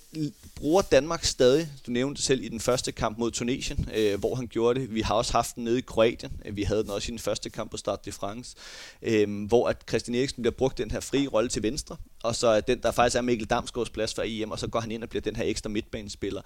[0.56, 4.48] bruger Danmark stadig, du nævnte selv i den første kamp mod Tunesien, øh, hvor han
[4.48, 4.94] gjorde det.
[4.94, 6.32] Vi har også haft den nede i Kroatien.
[6.46, 8.56] Øh, vi havde den også i den første kamp på Start de France,
[9.02, 12.48] øh, hvor at Christian Eriksen bliver brugt den her frie rolle til venstre, og så
[12.48, 15.04] er den, der faktisk er Mikkel Damsgaards plads for EM, og så går han ind
[15.04, 16.42] og bliver den her ekstra midtbanespiller.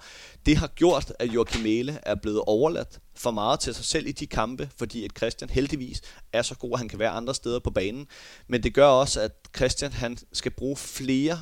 [0.46, 4.12] Det har gjort, at Joachim Mæle er blevet overladt for meget til sig selv i
[4.12, 6.02] de kampe, fordi at Christian heldigvis
[6.32, 8.06] er så god, at han kan være andre steder på banen.
[8.46, 11.40] Men det gør også, at Christian han skal bruge flere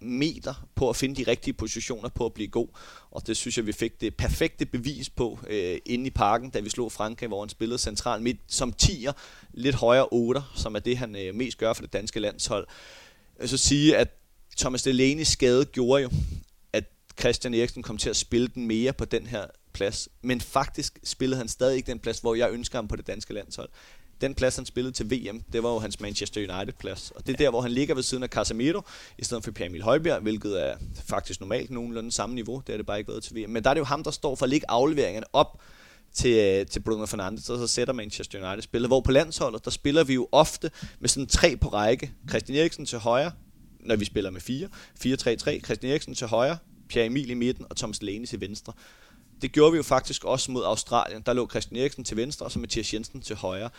[0.00, 2.68] meter på at finde de rigtige positioner på at blive god.
[3.10, 6.60] Og det synes jeg, vi fik det perfekte bevis på øh, inde i parken, da
[6.60, 9.12] vi slog Frankrig, hvor han spillede central midt som 10'er,
[9.52, 12.66] lidt højere 8, som er det, han øh, mest gør for det danske landshold.
[13.40, 14.08] Jeg så sige, at
[14.58, 16.10] Thomas Delaney skade gjorde jo,
[16.72, 16.84] at
[17.20, 20.08] Christian Eriksen kom til at spille den mere på den her plads.
[20.22, 23.34] Men faktisk spillede han stadig ikke den plads, hvor jeg ønsker ham på det danske
[23.34, 23.68] landshold
[24.20, 27.10] den plads, han spillede til VM, det var jo hans Manchester United-plads.
[27.10, 28.82] Og det er der, hvor han ligger ved siden af Casemiro,
[29.18, 30.76] i stedet for Pierre Emil Højbjerg, hvilket er
[31.08, 32.62] faktisk normalt nogenlunde samme niveau.
[32.66, 33.50] Det er det bare ikke været til VM.
[33.50, 35.60] Men der er det jo ham, der står for at lægge afleveringerne op
[36.12, 38.88] til, øh, til Bruno Fernandes, og så sætter Manchester United spillet.
[38.88, 42.12] Hvor på landsholdet, der spiller vi jo ofte med sådan tre på række.
[42.28, 43.32] Christian Eriksen til højre,
[43.80, 44.68] når vi spiller med fire.
[45.04, 45.60] 4-3-3.
[45.60, 46.58] Christian Eriksen til højre,
[46.88, 48.72] Pierre Emil i midten og Thomas Lene til venstre.
[49.42, 51.22] Det gjorde vi jo faktisk også mod Australien.
[51.26, 53.70] Der lå Christian Eriksen til venstre, og så Mathias Jensen til højre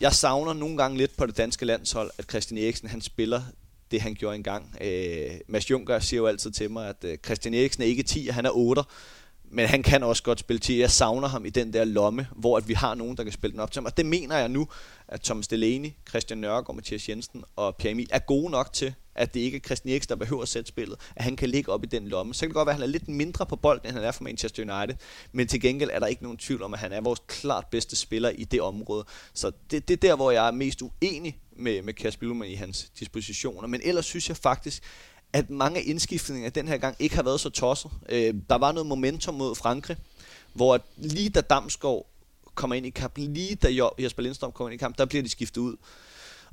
[0.00, 3.42] jeg savner nogle gange lidt på det danske landshold, at Christian Eriksen han spiller
[3.90, 4.76] det, han gjorde engang.
[4.80, 8.26] Øh, Mads Juncker siger jo altid til mig, at øh, Christian Eriksen er ikke 10,
[8.26, 8.82] han er 8.
[9.52, 10.80] Men han kan også godt spille 10.
[10.80, 13.52] Jeg savner ham i den der lomme, hvor at vi har nogen, der kan spille
[13.52, 13.86] den op til ham.
[13.86, 14.68] Og det mener jeg nu,
[15.08, 19.34] at Thomas Delaney, Christian Nørgaard, Mathias Jensen og Pierre Emil er gode nok til, at
[19.34, 21.84] det ikke er Christian Eriksen, der behøver at sætte spillet, at han kan ligge op
[21.84, 22.34] i den lomme.
[22.34, 24.12] Så kan det godt være, at han er lidt mindre på bolden, end han er
[24.12, 24.96] for Manchester United,
[25.32, 27.96] men til gengæld er der ikke nogen tvivl om, at han er vores klart bedste
[27.96, 29.04] spiller i det område.
[29.34, 32.54] Så det, det er der, hvor jeg er mest uenig med, med Kasper Billman i
[32.54, 33.68] hans dispositioner.
[33.68, 34.82] Men ellers synes jeg faktisk,
[35.32, 37.90] at mange af indskiftninger den her gang ikke har været så tosset.
[38.08, 39.96] Øh, der var noget momentum mod Frankrig,
[40.52, 42.06] hvor lige da Damsgaard
[42.54, 45.28] kommer ind i kampen, lige da Jesper Lindstrøm kommer ind i kampen, der bliver de
[45.28, 45.76] skiftet ud.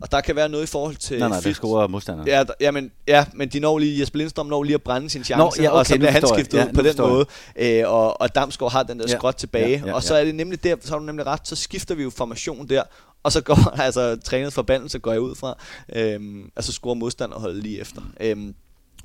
[0.02, 1.20] Og der kan være noget i forhold til...
[1.20, 2.28] Nej, nej, det scorer modstanderen.
[2.28, 5.10] Ja, der, ja, men, ja, men de når lige, Jesper Lindstrøm når lige at brænde
[5.10, 7.26] sin chance, Nå, ja, okay, og så bliver han skiftet ja, ud på den måde.
[7.56, 9.80] Øh, og, og Damsgaard har den der ja, skråt tilbage.
[9.80, 11.96] Ja, ja, og så er det nemlig der, så har du nemlig ret, så skifter
[11.96, 12.84] vi jo formation der,
[13.24, 15.58] og så går altså trænet forbandelse går jeg ud fra,
[15.96, 18.02] øhm, altså scorer modstanderholdet lige efter.
[18.20, 18.56] Øhm,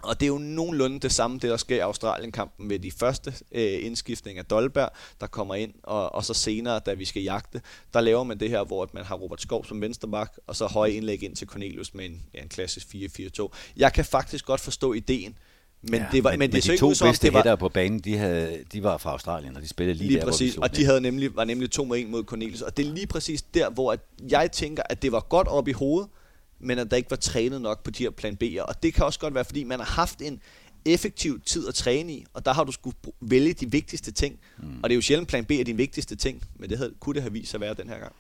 [0.03, 3.35] og det er jo nogenlunde det samme, det der sker i Australien-kampen med de første
[3.53, 4.91] øh, indskiftning af Dolberg,
[5.21, 7.61] der kommer ind, og, og så senere, da vi skal jagte,
[7.95, 10.91] der laver man det her, hvor man har Robert Skov som vensterbak, og så høje
[10.91, 13.49] indlæg ind til Cornelius med en, ja, en klassisk 4-4-2.
[13.77, 15.39] Jeg kan faktisk godt forstå ideen,
[15.83, 18.17] men ja, det var, men, men det de to som, bedste var, på banen, de,
[18.17, 20.85] havde, de var fra Australien, og de spillede lige, lige der, præcis, hvor og de
[20.85, 23.71] havde nemlig, var nemlig 2 mod 1 mod Cornelius, og det er lige præcis der,
[23.71, 23.97] hvor
[24.31, 26.11] jeg tænker, at det var godt op i hovedet,
[26.63, 28.63] men at der ikke var trænet nok på de her plan B'er.
[28.63, 30.41] Og det kan også godt være, fordi man har haft en
[30.85, 34.39] effektiv tid at træne i, og der har du skulle vælge de vigtigste ting.
[34.59, 34.77] Mm.
[34.83, 37.15] Og det er jo sjældent plan B er din vigtigste ting, men det havde, kunne
[37.15, 38.13] det have vist sig at være den her gang.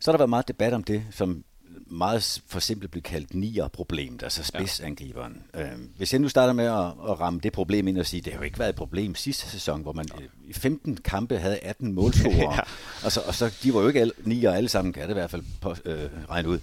[0.00, 1.44] Så har der været meget debat om det, som
[1.86, 5.42] meget for simpelt blev kaldt nier-problemet, altså spidsangriberen.
[5.54, 5.62] Ja.
[5.62, 8.32] Øh, hvis jeg nu starter med at, at ramme det problem ind og sige, det
[8.32, 10.06] har jo ikke været et problem sidste sæson, hvor man
[10.44, 12.60] i 15 kampe havde 18 målscorer, ja.
[13.04, 15.12] og, så, og så de var jo ikke alle, nier alle sammen, kan det i
[15.12, 16.58] hvert fald på, øh, regne ud.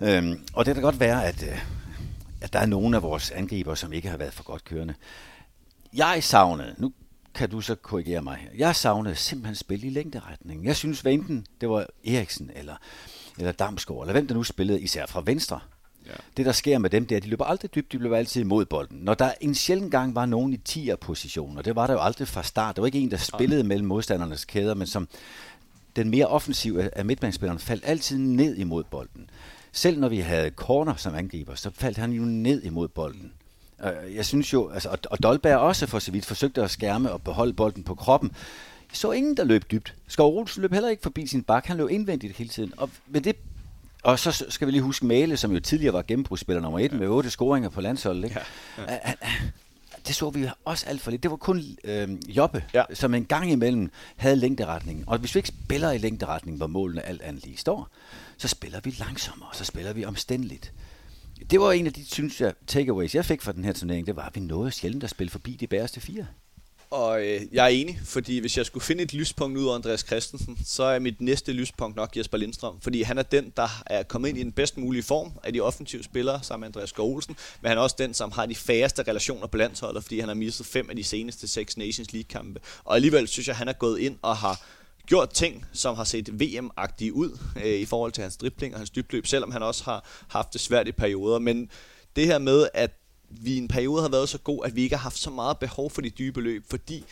[0.00, 1.58] Øhm, og det kan godt være, at, øh,
[2.40, 4.94] at der er nogle af vores angriber, som ikke har været for godt kørende.
[5.94, 6.92] Jeg savnede, nu
[7.34, 10.64] kan du så korrigere mig her, jeg savnede simpelthen spil i længderetning.
[10.64, 12.76] Jeg synes, hvad enten det var Eriksen eller,
[13.38, 15.60] eller Damsgaard, eller hvem der nu spillede, især fra venstre,
[16.06, 16.12] Ja.
[16.36, 18.40] Det, der sker med dem, det er, at de løber aldrig dybt, de løber altid
[18.40, 18.98] imod bolden.
[18.98, 22.00] Når der en sjældent gang var nogen i 10'er position, og det var der jo
[22.00, 22.76] aldrig fra start.
[22.76, 25.08] Der var ikke en, der spillede mellem modstandernes kæder, men som
[25.96, 29.30] den mere offensive af midtbanespillerne faldt altid ned imod bolden.
[29.72, 33.32] Selv når vi havde corner som angriber, så faldt han jo ned imod bolden.
[34.14, 37.52] Jeg synes jo, altså, og Dolberg også for så vidt forsøgte at skærme og beholde
[37.52, 38.30] bolden på kroppen.
[38.90, 39.94] Jeg så ingen, der løb dybt.
[40.08, 41.66] Skov Olsen løb heller ikke forbi sin bak.
[41.66, 42.72] Han løb indvendigt hele tiden.
[42.76, 43.36] Og, med det,
[44.02, 46.98] og så skal vi lige huske Male, som jo tidligere var gennembrudsspiller nummer et ja.
[46.98, 48.24] med otte scoringer på landsholdet.
[48.24, 48.40] Ikke?
[48.78, 48.92] Ja.
[48.92, 49.12] Ja.
[50.06, 51.22] Det så vi også alt for lidt.
[51.22, 52.82] Det var kun øh, Jobbe, ja.
[52.94, 55.08] som en gang imellem havde længderetning.
[55.08, 57.88] Og hvis vi ikke spiller i længderetning, hvor målene alt andet lige står,
[58.36, 60.72] så spiller vi langsommere, så spiller vi omstændeligt.
[61.50, 64.16] Det var en af de, synes jeg, takeaways, jeg fik fra den her turnering, det
[64.16, 66.26] var, at vi nåede sjældent at spille forbi de bæreste fire.
[66.92, 70.00] Og øh, jeg er enig, fordi hvis jeg skulle finde et lyspunkt ud af Andreas
[70.00, 72.80] Christensen, så er mit næste lyspunkt nok Jesper Lindstrøm.
[72.80, 75.60] Fordi han er den, der er kommet ind i den bedst mulige form af de
[75.60, 77.36] offensive spillere, sammen med Andreas Skov Olsen.
[77.60, 80.34] Men han er også den, som har de færreste relationer på landsholdet, fordi han har
[80.34, 82.60] misset fem af de seneste seks Nations League-kampe.
[82.84, 84.60] Og alligevel synes jeg, at han er gået ind og har
[85.06, 88.90] gjort ting, som har set VM-agtige ud øh, i forhold til hans dribling og hans
[88.90, 91.38] dybløb, selvom han også har haft det svært i perioder.
[91.38, 91.70] Men
[92.16, 92.90] det her med, at
[93.40, 95.58] vi i en periode har været så god, at vi ikke har haft så meget
[95.58, 97.04] behov for de dybe løb, fordi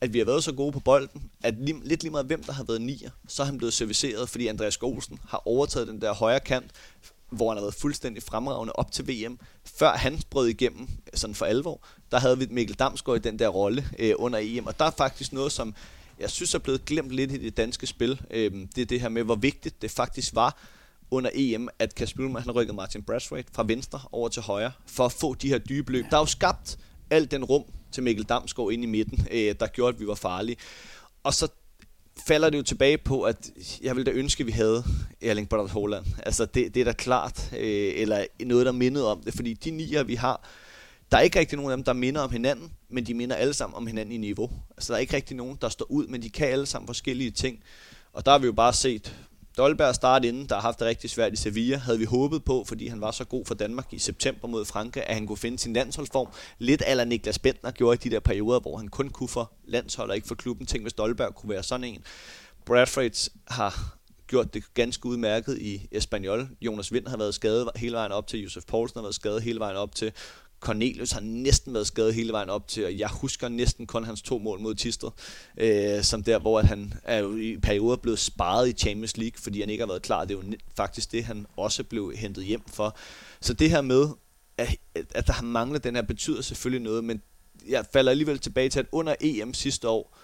[0.00, 2.52] at vi har været så gode på bolden, at lige, lidt lige meget hvem der
[2.52, 6.14] har været nier, så er han blevet serviceret, fordi Andreas Olsen har overtaget den der
[6.14, 6.70] højre kant,
[7.30, 9.38] hvor han har været fuldstændig fremragende op til VM.
[9.64, 13.48] Før han brød igennem sådan for alvor, der havde vi Mikkel Damsgaard i den der
[13.48, 15.74] rolle øh, under EM, og der er faktisk noget, som
[16.18, 18.20] jeg synes er blevet glemt lidt i det danske spil.
[18.30, 20.56] Øh, det er det her med, hvor vigtigt det faktisk var
[21.10, 25.04] under EM, at Kasper Ullmann, han rykkede Martin Brathwaite fra venstre over til højre, for
[25.04, 26.04] at få de her dybe løb.
[26.10, 26.78] Der er jo skabt
[27.10, 30.14] alt den rum til Mikkel Damsgaard ind i midten, øh, der gjorde, at vi var
[30.14, 30.56] farlige.
[31.22, 31.48] Og så
[32.26, 33.50] falder det jo tilbage på, at
[33.82, 34.84] jeg ville da ønske, at vi havde
[35.22, 36.04] Erling Braut Haaland.
[36.22, 39.70] Altså, det, det er da klart, øh, eller noget, der mindede om det, fordi de
[39.70, 40.48] nier, vi har,
[41.12, 43.54] der er ikke rigtig nogen af dem, der minder om hinanden, men de minder alle
[43.54, 44.50] sammen om hinanden i niveau.
[44.70, 47.30] Altså, der er ikke rigtig nogen, der står ud, men de kan alle sammen forskellige
[47.30, 47.62] ting.
[48.12, 49.16] Og der har vi jo bare set,
[49.58, 52.64] Dolberg start inden, der har haft det rigtig svært i Sevilla, havde vi håbet på,
[52.68, 55.58] fordi han var så god for Danmark i september mod Frankrig, at han kunne finde
[55.58, 56.28] sin landsholdsform.
[56.58, 60.10] Lidt aller Niklas Bentner gjorde i de der perioder, hvor han kun kunne for landshold
[60.10, 60.66] og ikke for klubben.
[60.66, 62.04] Tænk, hvis Dolberg kunne være sådan en.
[62.64, 63.96] Bradford har
[64.26, 66.48] gjort det ganske udmærket i Espanyol.
[66.60, 69.58] Jonas Vind har været skadet hele vejen op til, Josef Poulsen har været skadet hele
[69.58, 70.12] vejen op til,
[70.64, 74.22] Cornelius har næsten været skadet hele vejen op til, og jeg husker næsten kun hans
[74.22, 75.08] to mål mod Tisted,
[75.56, 79.38] øh, som der, hvor at han er jo i perioder blevet sparet i Champions League,
[79.42, 80.24] fordi han ikke har været klar.
[80.24, 82.96] Det er jo faktisk det, han også blev hentet hjem for.
[83.40, 84.08] Så det her med,
[84.58, 87.22] at, at der har manglet den her, betyder selvfølgelig noget, men
[87.68, 90.18] jeg falder alligevel tilbage til, at under EM sidste år,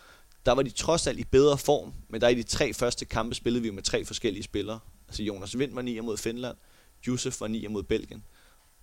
[0.47, 3.34] der var de trods alt i bedre form, men der i de tre første kampe
[3.34, 4.78] spillede vi med tre forskellige spillere.
[5.09, 6.57] Altså Jonas Vind var 9 mod Finland,
[7.07, 8.24] Josef var 9 mod Belgien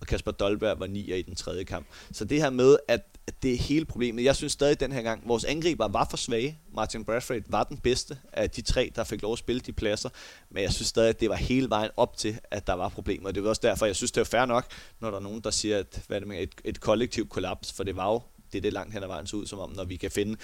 [0.00, 1.86] og Kasper Dolberg var 9 i den tredje kamp.
[2.12, 3.00] Så det her med, at,
[3.42, 4.24] det er hele problemet.
[4.24, 6.58] Jeg synes stadig den her gang, vores angriber var for svage.
[6.74, 10.08] Martin Bradford var den bedste af de tre, der fik lov at spille de pladser.
[10.50, 13.30] Men jeg synes stadig, at det var hele vejen op til, at der var problemer.
[13.30, 14.66] Det var også derfor, jeg synes, det er fair nok,
[15.00, 17.72] når der er nogen, der siger, at hvad er det med, et, et kollektivt kollaps,
[17.72, 18.20] for det var jo
[18.52, 20.36] det, det langt hen ad vejen så ud som om, når vi kan finde,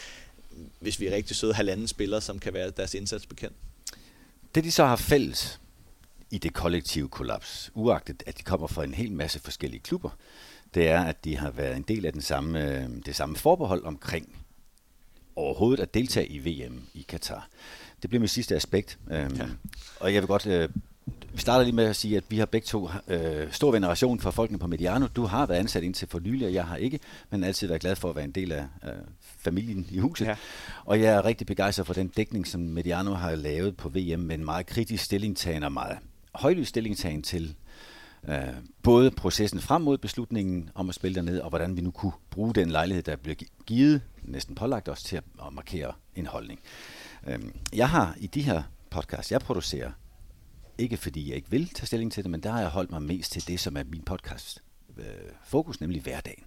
[0.81, 3.57] hvis vi er rigtig søde, halvanden spillere, som kan være deres indsats bekendt.
[4.55, 5.61] Det de så har fælles,
[6.35, 10.11] i det kollektive kollaps, uagtet at de kommer fra en hel masse forskellige klubber,
[10.75, 13.85] det er, at de har været en del af den samme, øh, det samme forbehold
[13.85, 14.37] omkring
[15.37, 17.49] overhovedet at deltage i VM i Katar.
[18.03, 18.99] Det bliver mit sidste aspekt.
[19.11, 19.47] Øhm, ja.
[20.01, 20.47] Og jeg vil godt...
[20.47, 20.69] Øh,
[21.33, 24.31] vi starter lige med at sige, at vi har begge to øh, stor veneration for
[24.31, 25.07] folkene på Mediano.
[25.07, 27.97] Du har været ansat indtil for nylig, og jeg har ikke, men altid været glad
[27.97, 28.91] for at være en del af øh,
[29.39, 30.27] familien i huset.
[30.27, 30.37] Ja.
[30.85, 34.35] Og jeg er rigtig begejstret for den dækning, som Mediano har lavet på VM med
[34.35, 35.99] en meget kritisk stillingtagen og meget
[36.35, 37.57] højlys stillingtagen til
[38.29, 42.13] øh, både processen frem mod beslutningen om at spille dernede, og hvordan vi nu kunne
[42.31, 43.35] bruge den lejlighed, der blev
[43.67, 46.61] givet, næsten pålagt os til at, at markere en holdning.
[47.27, 47.39] Øh,
[47.73, 49.91] jeg har i de her podcasts, jeg producerer,
[50.79, 53.03] ikke fordi jeg ikke vil tage stilling til det, men der har jeg holdt mig
[53.03, 54.63] mest til det, som er min podcast
[54.97, 55.05] øh,
[55.45, 56.45] fokus, nemlig hverdagen.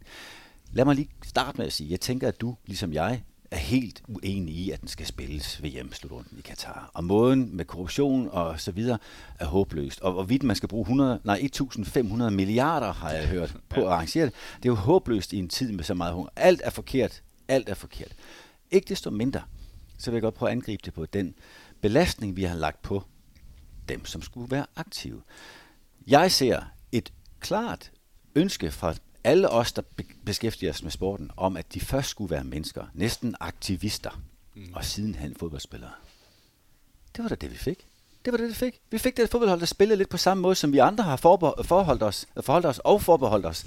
[0.71, 4.03] Lad mig lige starte med at sige, jeg tænker, at du, ligesom jeg, er helt
[4.07, 6.91] uenig i, at den skal spilles ved hjemmesslutrunden i Katar.
[6.93, 8.97] Og måden med korruption og så videre
[9.39, 10.01] er håbløst.
[10.01, 14.25] Og hvorvidt man skal bruge 100, nej, 1.500 milliarder, har jeg hørt, på at arrangere
[14.25, 14.33] det.
[14.57, 16.29] Det er jo håbløst i en tid med så meget hunger.
[16.35, 17.23] Alt er forkert.
[17.47, 18.11] Alt er forkert.
[18.71, 19.41] Ikke desto mindre,
[19.97, 21.35] så vil jeg godt prøve at angribe det på den
[21.81, 23.03] belastning, vi har lagt på
[23.89, 25.21] dem, som skulle være aktive.
[26.07, 27.91] Jeg ser et klart
[28.35, 28.93] ønske fra
[29.27, 29.81] alle os, der
[30.25, 34.21] beskæftiger os med sporten, om at de først skulle være mennesker, næsten aktivister,
[34.55, 34.73] mm.
[34.73, 35.91] og sidenhen fodboldspillere.
[37.15, 37.87] Det var da det, vi fik.
[38.25, 38.81] Det var det, vi fik.
[38.91, 42.03] Vi fik det fodboldhold, der spillede lidt på samme måde, som vi andre har forholdt
[42.03, 43.65] os, forholdt os og forbeholdt os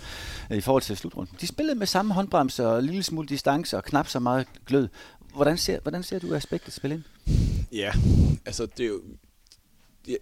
[0.51, 1.37] øh, i forhold til slutrunden.
[1.41, 4.89] De spillede med samme håndbremse og en lille smule distance og knap så meget glød.
[5.35, 7.05] Hvordan ser, hvordan ser du aspektet spille ind?
[7.73, 7.93] Ja,
[8.47, 9.03] altså det er jo...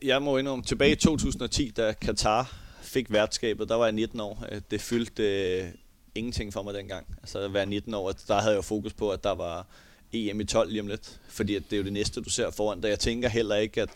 [0.03, 4.45] Jeg må indrømme, tilbage i 2010, da Katar fik værtskabet, der var jeg 19 år.
[4.53, 5.23] Øh, det fyldte
[5.59, 5.69] øh,
[6.15, 7.07] ingenting for mig dengang.
[7.19, 9.67] Altså at være 19 år, der havde jeg fokus på, at der var
[10.13, 11.21] EM i 12 lige om lidt.
[11.29, 12.89] Fordi at det er jo det næste, du ser foran dig.
[12.89, 13.89] Jeg tænker heller ikke, at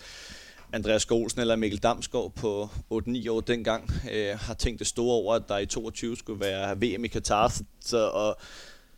[0.73, 5.35] Andreas Golsen eller Mikkel Damsgaard på 8-9 år dengang øh, har tænkt det store over,
[5.35, 7.53] at der i 22 skulle være VM i Katar.
[7.81, 8.37] Så, og,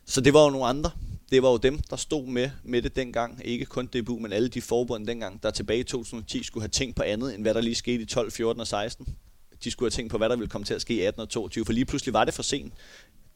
[0.05, 0.91] så det var jo nogle andre.
[1.31, 3.41] Det var jo dem, der stod med, med det dengang.
[3.45, 6.95] Ikke kun DBU, men alle de forbund dengang, der tilbage i 2010 skulle have tænkt
[6.95, 9.15] på andet, end hvad der lige skete i 12, 14 og 16
[9.63, 11.29] de skulle have tænkt på, hvad der ville komme til at ske i 18 og
[11.29, 12.73] 22, for lige pludselig var det for sent.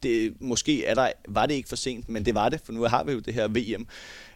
[0.03, 2.83] Det, måske er der, var det ikke for sent, men det var det, for nu
[2.83, 3.87] har vi jo det her VM.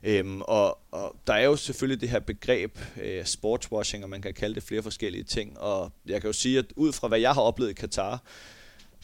[0.04, 4.34] Øhm, og, og der er jo selvfølgelig det her begreb øh, sportswashing, og man kan
[4.34, 5.60] kalde det flere forskellige ting.
[5.60, 8.24] Og jeg kan jo sige, at ud fra hvad jeg har oplevet i Katar,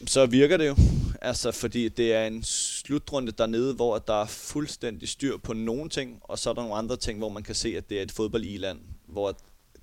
[0.06, 0.76] så virker det jo.
[1.22, 6.18] Altså, fordi det er en slutrunde dernede, hvor der er fuldstændig styr på nogle ting,
[6.22, 8.12] og så er der nogle andre ting, hvor man kan se, at det er et
[8.12, 9.36] fodboldiland, hvor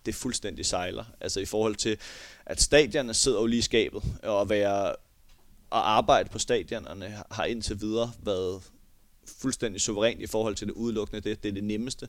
[0.07, 1.05] det fuldstændig sejler.
[1.21, 1.97] Altså i forhold til,
[2.45, 4.95] at stadionerne sidder jo lige i skabet, og være
[5.69, 8.61] og arbejde på stadionerne har indtil videre været
[9.25, 11.21] fuldstændig suverænt i forhold til det udelukkende.
[11.21, 12.07] Det, det er det nemmeste.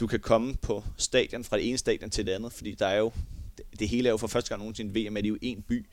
[0.00, 2.98] Du kan komme på stadion fra det ene stadion til det andet, fordi der er
[2.98, 3.12] jo,
[3.58, 5.62] det, det hele er jo for første gang nogensinde VM, at det er jo en
[5.62, 5.86] by.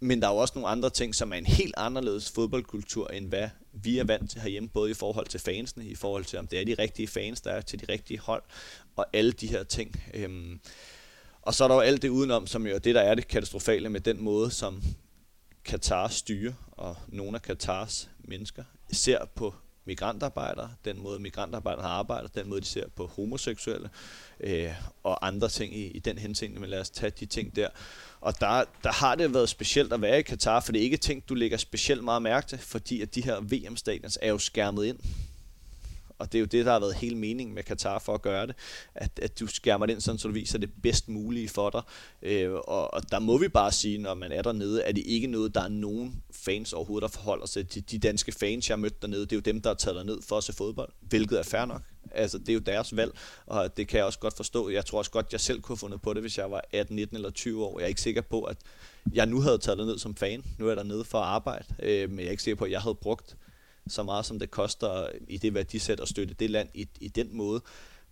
[0.00, 3.28] Men der er jo også nogle andre ting, som er en helt anderledes fodboldkultur, end
[3.28, 3.48] hvad
[3.82, 6.60] vi er vant til herhjemme, både i forhold til fansene, i forhold til om det
[6.60, 8.42] er de rigtige fans, der er til de rigtige hold,
[8.96, 10.02] og alle de her ting.
[10.14, 10.60] Øhm,
[11.42, 13.28] og så er der jo alt det udenom, som jo er det, der er det
[13.28, 14.82] katastrofale med den måde, som
[15.64, 19.54] Katar styrer, og nogle af Katars mennesker ser på
[19.84, 23.90] migrantarbejdere, den måde migrantarbejdere har arbejdet, den måde de ser på homoseksuelle
[24.40, 24.72] øh,
[25.02, 27.68] og andre ting i, i den henseende, men lad os tage de ting der.
[28.20, 30.96] Og der, der har det været specielt at være i Katar, for det er ikke
[30.96, 34.84] ting, du lægger specielt meget mærke til, fordi at de her VM-stadions er jo skærmet
[34.84, 34.98] ind
[36.18, 38.46] og det er jo det, der har været hele meningen med Katar for at gøre
[38.46, 38.54] det,
[38.94, 41.82] at, at du skærmer den ind, sådan, så du viser det bedst mulige for dig.
[42.22, 45.26] Øh, og, og der må vi bare sige, når man er dernede, at det ikke
[45.26, 47.90] noget, der er nogen fans overhovedet, der forholder sig til.
[47.90, 50.22] De danske fans, jeg har mødt dernede, det er jo dem, der er taget ned
[50.22, 51.82] for at se fodbold, hvilket er fair nok.
[52.10, 53.12] Altså, det er jo deres valg,
[53.46, 54.70] og det kan jeg også godt forstå.
[54.70, 56.96] Jeg tror også godt, jeg selv kunne have fundet på det, hvis jeg var 18,
[56.96, 57.78] 19 eller 20 år.
[57.78, 58.56] Jeg er ikke sikker på, at
[59.12, 60.44] jeg nu havde taget ned som fan.
[60.58, 62.70] Nu er jeg dernede for at arbejde, øh, men jeg er ikke sikker på, at
[62.70, 63.36] jeg havde brugt
[63.90, 67.28] så meget som det koster i det værdisæt at støtte det land i, i den
[67.36, 67.62] måde.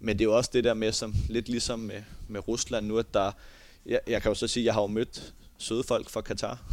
[0.01, 2.99] Men det er jo også det der med, som lidt ligesom med, med Rusland nu,
[2.99, 3.33] at der,
[3.87, 6.65] jeg, jeg kan jo så sige, at jeg har jo mødt søde folk fra Katar.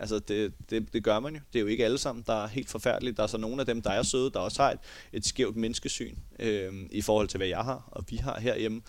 [0.00, 1.40] Altså det, det, det gør man jo.
[1.52, 3.14] Det er jo ikke alle sammen, der er helt forfærdelige.
[3.14, 4.78] Der er så nogle af dem, der er søde, der også har et,
[5.12, 8.82] et skævt menneskesyn øh, i forhold til, hvad jeg har og vi har herhjemme.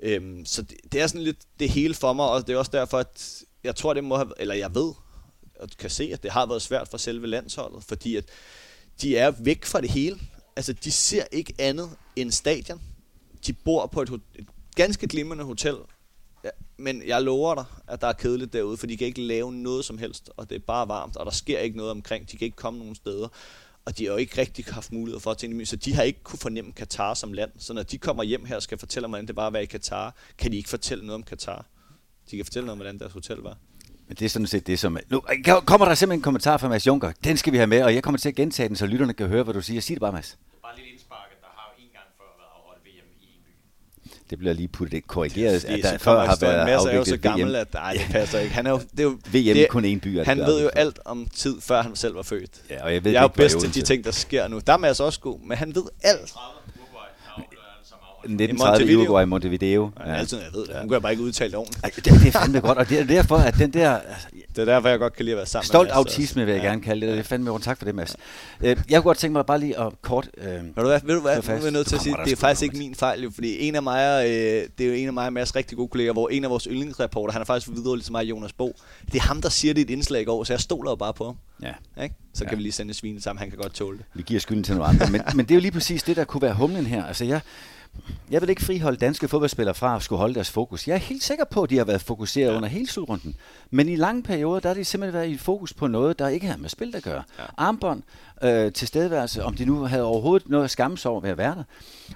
[0.00, 2.70] Øh, så det, det er sådan lidt det hele for mig, og det er også
[2.74, 4.92] derfor, at jeg tror, det må have, eller jeg ved,
[5.60, 8.24] og kan se, at det har været svært for selve landsholdet, fordi at
[9.02, 10.20] de er væk fra det hele.
[10.56, 12.80] Altså, de ser ikke andet end stadion.
[13.46, 15.76] De bor på et, et ganske glimrende hotel,
[16.44, 19.52] ja, men jeg lover dig, at der er kedeligt derude, for de kan ikke lave
[19.52, 22.30] noget som helst, og det er bare varmt, og der sker ikke noget omkring.
[22.30, 23.28] De kan ikke komme nogen steder
[23.84, 26.22] og de har jo ikke rigtig haft mulighed for at tænke så de har ikke
[26.22, 27.50] kunne fornemme Katar som land.
[27.58, 29.64] Så når de kommer hjem her og skal fortælle om, hvordan det bare var i
[29.64, 31.66] Katar, kan de ikke fortælle noget om Katar.
[32.30, 33.58] De kan fortælle noget om, hvordan deres hotel var.
[34.08, 34.98] Men det er sådan set det, som...
[35.10, 35.22] Nu
[35.64, 37.12] kommer der simpelthen en kommentar fra Mads Junker.
[37.24, 39.26] Den skal vi have med, og jeg kommer til at gentage den, så lytterne kan
[39.28, 39.80] høre, hvad du siger.
[39.80, 40.38] Sig det bare, Mads.
[40.62, 41.36] Bare lidt indsparket.
[41.40, 44.20] Der har jo en gang før været afholdt VM i en by.
[44.30, 47.16] Det bliver lige puttet korrigeret, det, at der før har været Mads er jo så
[47.16, 47.54] gammel, VM.
[47.54, 48.54] at nej, det passer ikke.
[48.54, 50.24] Han er jo, det er jo, VM det, kun en by.
[50.24, 52.62] Han ved jo alt om tid, før han selv var født.
[52.70, 54.60] Ja, og jeg ved jeg er jo bedst til de ting, der sker nu.
[54.66, 56.34] Der er Mads også god, men han ved alt.
[58.24, 59.90] 1930 i Uruguay, Montevideo.
[60.00, 60.16] Ja, ja.
[60.16, 60.68] Altid, jeg ved det.
[60.68, 60.80] Ja.
[60.80, 61.96] Hun kan jeg bare ikke udtale ordentligt.
[61.96, 63.98] Det, det er fandme godt, og det er derfor, at den der...
[64.56, 66.54] Det er derfor, jeg godt kan lide at være sammen Stolt med Stolt autisme vil
[66.54, 66.68] jeg ja.
[66.68, 67.12] gerne kalde det.
[67.12, 67.64] Det er fandme rundt.
[67.64, 68.16] Tak for det, Mads.
[68.60, 70.30] Øh, jeg kunne godt tænke mig bare lige at kort...
[70.38, 71.36] Øh, ved du hvad, ved du hvad?
[71.36, 73.60] Nu er jeg nødt til at sige, det er faktisk ikke min fejl, jo, fordi
[73.68, 74.30] en af mig, øh,
[74.78, 76.64] det er jo en af mig og Mads rigtig gode kolleger, hvor en af vores
[76.64, 78.76] yndlingsreporter, han er faktisk videre så meget Jonas Bo.
[79.06, 80.96] Det er ham, der siger det i et indslag i går, så jeg stoler jo
[80.96, 81.36] bare på ham.
[81.62, 82.02] Ja.
[82.02, 82.14] Ikke?
[82.34, 82.48] Så ja.
[82.48, 84.04] kan vi lige sende svinet sammen, han kan godt tåle det.
[84.14, 86.24] Vi giver skylden til nogle andre, men, men det er jo lige præcis det, der
[86.24, 87.04] kunne være humlen her.
[87.04, 87.40] Altså jeg,
[88.30, 90.88] jeg vil ikke friholde danske fodboldspillere fra at skulle holde deres fokus.
[90.88, 92.56] Jeg er helt sikker på, at de har været fokuseret ja.
[92.56, 93.36] under hele slutrunden.
[93.70, 96.46] Men i lange perioder, der har de simpelthen været i fokus på noget, der ikke
[96.46, 97.22] har med spil at gøre.
[97.38, 97.44] Ja.
[97.56, 98.02] Armbånd,
[98.42, 101.54] øh, tilstedeværelse, om de nu havde overhovedet noget at skamme sig over ved at være
[101.54, 101.64] der.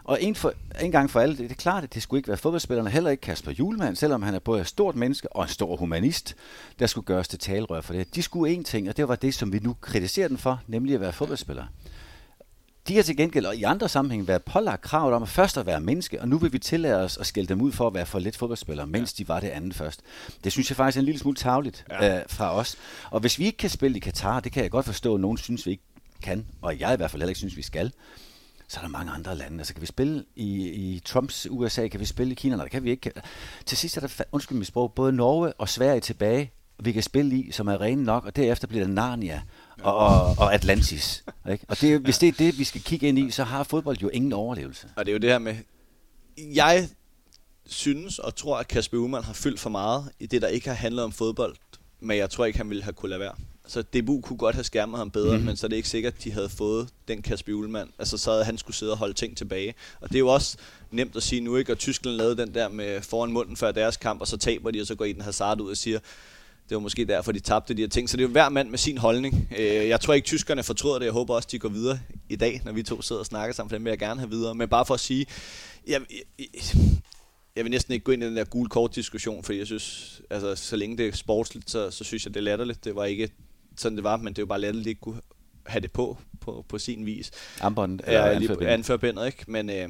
[0.05, 2.37] Og en, for, en gang for alle, det er klart, at det skulle ikke være
[2.37, 5.77] fodboldspillerne, heller ikke Kasper Julemand, selvom han er både et stort menneske og en stor
[5.77, 6.37] humanist,
[6.79, 8.15] der skulle gøres til talerør for det.
[8.15, 10.95] De skulle en ting, og det var det, som vi nu kritiserer den for, nemlig
[10.95, 11.67] at være fodboldspillere.
[12.89, 15.67] De har til gengæld og i andre sammenhæng været pålagt kravet om at først at
[15.67, 18.07] være menneske, og nu vil vi tillade os at skælde dem ud for at være
[18.07, 19.23] for lidt fodboldspillere, mens ja.
[19.23, 20.01] de var det andet først.
[20.45, 22.19] Det synes jeg faktisk er en lille smule tavligt ja.
[22.19, 22.77] øh, fra os.
[23.11, 25.39] Og hvis vi ikke kan spille i Katar, det kan jeg godt forstå, at nogen
[25.39, 25.83] synes, vi ikke
[26.23, 27.93] kan, og jeg i hvert fald heller ikke synes, vi skal,
[28.69, 29.59] så er der mange andre lande.
[29.59, 32.85] Altså kan vi spille i, i Trumps USA, kan vi spille i Kina, det kan
[32.85, 33.13] vi ikke.
[33.67, 37.37] Til sidst er der, undskyld mit sprog, både Norge og Sverige tilbage, vi kan spille
[37.37, 39.43] i, som er rene nok, og derefter bliver det Narnia
[39.83, 41.25] og, og, og Atlantis.
[41.51, 41.65] Ikke?
[41.69, 44.09] Og det, hvis det er det, vi skal kigge ind i, så har fodbold jo
[44.09, 44.89] ingen overlevelse.
[44.97, 45.57] Og det er jo det her med,
[46.39, 46.89] jeg
[47.67, 50.77] synes og tror, at Kasper Ullmann har fyldt for meget i det, der ikke har
[50.77, 51.57] handlet om fodbold,
[52.01, 53.35] men jeg tror ikke, han ville have kunne lade være.
[53.67, 55.47] Så DBU kunne godt have skærmet ham bedre, mm-hmm.
[55.47, 57.91] men så er det ikke sikkert, at de havde fået den Kasper Ullmann.
[57.99, 59.75] Altså så havde han skulle sidde og holde ting tilbage.
[60.01, 60.57] Og det er jo også
[60.91, 61.73] nemt at sige nu, ikke?
[61.73, 64.81] Og Tyskland lavede den der med foran munden før deres kamp, og så taber de,
[64.81, 65.99] og så går den Hazard ud og siger,
[66.69, 68.11] det var måske derfor, de tabte de her ting.
[68.11, 69.49] Så det er jo hver mand med sin holdning.
[69.59, 71.05] Øh, jeg tror ikke, tyskerne fortryder det.
[71.05, 73.71] Jeg håber også, de går videre i dag, når vi to sidder og snakker sammen,
[73.71, 74.55] for dem vil jeg gerne have videre.
[74.55, 75.27] Men bare for at sige,
[75.87, 76.01] jeg,
[76.39, 76.47] jeg,
[77.57, 80.21] jeg vil næsten ikke gå ind i den der gule kort diskussion, for jeg synes,
[80.31, 82.85] altså så længe det er sportsligt, så, så synes jeg, det er latterligt.
[82.85, 83.31] Det var ikke
[83.77, 85.21] sådan, det var, men det er jo bare latterligt, at ikke kunne
[85.67, 87.31] have det på, på, på sin vis.
[87.61, 89.27] Armbånd, ja, anførbindet.
[89.27, 89.45] ikke?
[89.47, 89.89] Men, øh,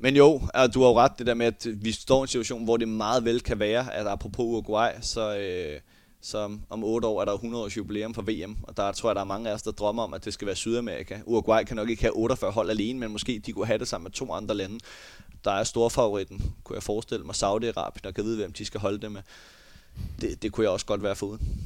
[0.00, 0.40] men jo,
[0.74, 2.88] du har jo ret det der med, at vi står i en situation, hvor det
[2.88, 5.80] meget vel kan være, at apropos Uruguay, så, øh,
[6.20, 9.14] så om otte år er der 100 års jubilæum for VM, og der tror jeg,
[9.14, 11.20] der er mange af os, der drømmer om, at det skal være Sydamerika.
[11.24, 14.04] Uruguay kan nok ikke have 48 hold alene, men måske de kunne have det sammen
[14.04, 14.78] med to andre lande.
[15.44, 18.98] Der er storfavoritten, kunne jeg forestille mig, Saudi-Arabien, der kan vide, hvem de skal holde
[18.98, 19.22] det med.
[20.20, 21.58] Det, det kunne jeg også godt være foruden.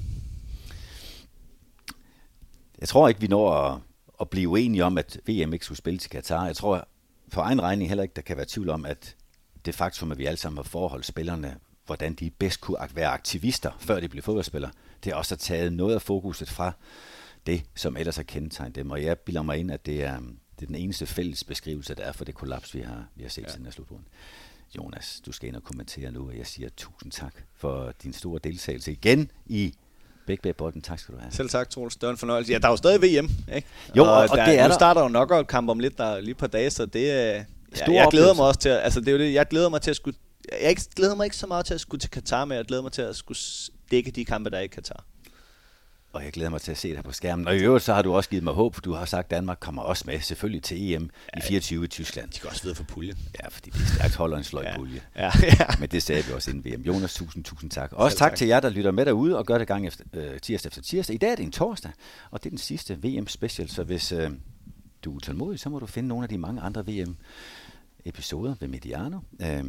[2.81, 3.79] Jeg tror ikke, vi når at,
[4.21, 6.47] at blive uenige om, at VM ikke skulle spille til Katar.
[6.47, 6.89] Jeg tror,
[7.35, 9.17] for egen regning heller ikke, der kan være tvivl om, at
[9.65, 11.57] det faktum, at vi alle sammen har forholdt spillerne,
[11.87, 14.73] hvordan de bedst kunne være aktivister, før de blev fodboldspillere,
[15.05, 16.73] det har også taget noget af fokuset fra
[17.47, 18.91] det, som ellers har kendetegnet dem.
[18.91, 20.19] Og jeg bilder mig ind, at det er,
[20.59, 23.31] det er den eneste fælles beskrivelse, der er for det kollaps, vi har, vi har
[23.31, 23.49] set ja.
[23.49, 24.07] siden af slutrunden.
[24.77, 28.41] Jonas, du skal ind og kommentere nu, og jeg siger tusind tak for din store
[28.45, 29.75] deltagelse igen i
[30.27, 30.83] Bæk bolden.
[30.83, 31.33] Tak skal du have.
[31.33, 31.97] Selv tak, Troels.
[31.97, 32.53] Det var en fornøjelse.
[32.53, 33.69] Ja, der er jo stadig VM, ikke?
[33.97, 34.75] Jo, og, og, og der, det er nu der.
[34.75, 37.45] starter jo nok kamp om lidt, der lige på dage, så det er...
[37.89, 39.91] Ja, jeg glæder mig også til altså det er jo det, jeg glæder mig til
[39.91, 40.17] at skulle,
[40.61, 42.83] jeg ikke, glæder mig ikke så meget til at skulle til Katar, men jeg glæder
[42.83, 43.39] mig til at skulle
[43.91, 45.05] dække de kampe, der er i Katar
[46.15, 47.49] og jeg glæder mig til at se dig på skærmen.
[47.49, 49.31] Og i øvrigt så har du også givet mig håb, for du har sagt, at
[49.31, 52.31] Danmark kommer også med selvfølgelig til EM ja, i 24 i Tyskland.
[52.31, 53.19] De kan også videre for puljen.
[53.43, 55.01] Ja, fordi det er stærkt holder en sløj pulje.
[55.17, 55.67] Ja, ja.
[55.79, 56.83] Men det sagde vi også inden VM.
[56.83, 57.93] Jonas, tusind, tusind tak.
[57.93, 60.41] Også tak, tak til jer, der lytter med derude og gør det gang efter, øh,
[60.41, 61.15] tirsdag efter tirsdag.
[61.15, 61.93] I dag er det en torsdag,
[62.31, 64.31] og det er den sidste VM-special, så hvis øh,
[65.05, 69.19] du er utålmodig, så må du finde nogle af de mange andre VM-episoder ved Mediano.
[69.43, 69.65] Øh,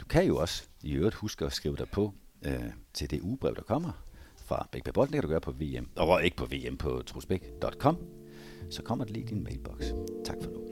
[0.00, 2.64] du kan jo også i øvrigt huske at skrive dig på øh,
[2.94, 4.03] til det ugebrev, der kommer
[4.44, 7.96] fra Bæk Bold, det kan du gøre på VM, og ikke på VM på trusbæk.com,
[8.70, 9.84] så kommer det lige i din mailbox.
[10.24, 10.64] Tak for nu.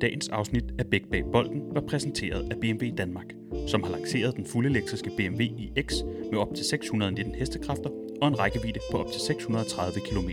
[0.00, 3.26] Dagens afsnit af Bæk bag bolden var præsenteret af BMW Danmark,
[3.66, 7.90] som har lanceret den fuldelektriske BMW iX med op til 619 hestekræfter
[8.22, 10.30] og en rækkevidde på op til 630 km.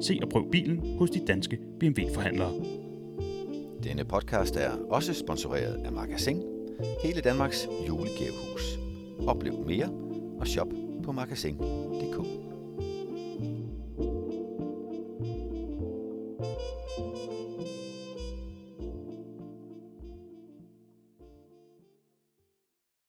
[0.00, 2.52] Se og prøv bilen hos de danske BMW-forhandlere.
[3.84, 6.42] Denne podcast er også sponsoreret af Magasin,
[7.02, 8.81] hele Danmarks julegavehus.
[9.26, 9.90] Oplev mere
[10.40, 10.68] og shop
[11.04, 12.41] på magasin.dk.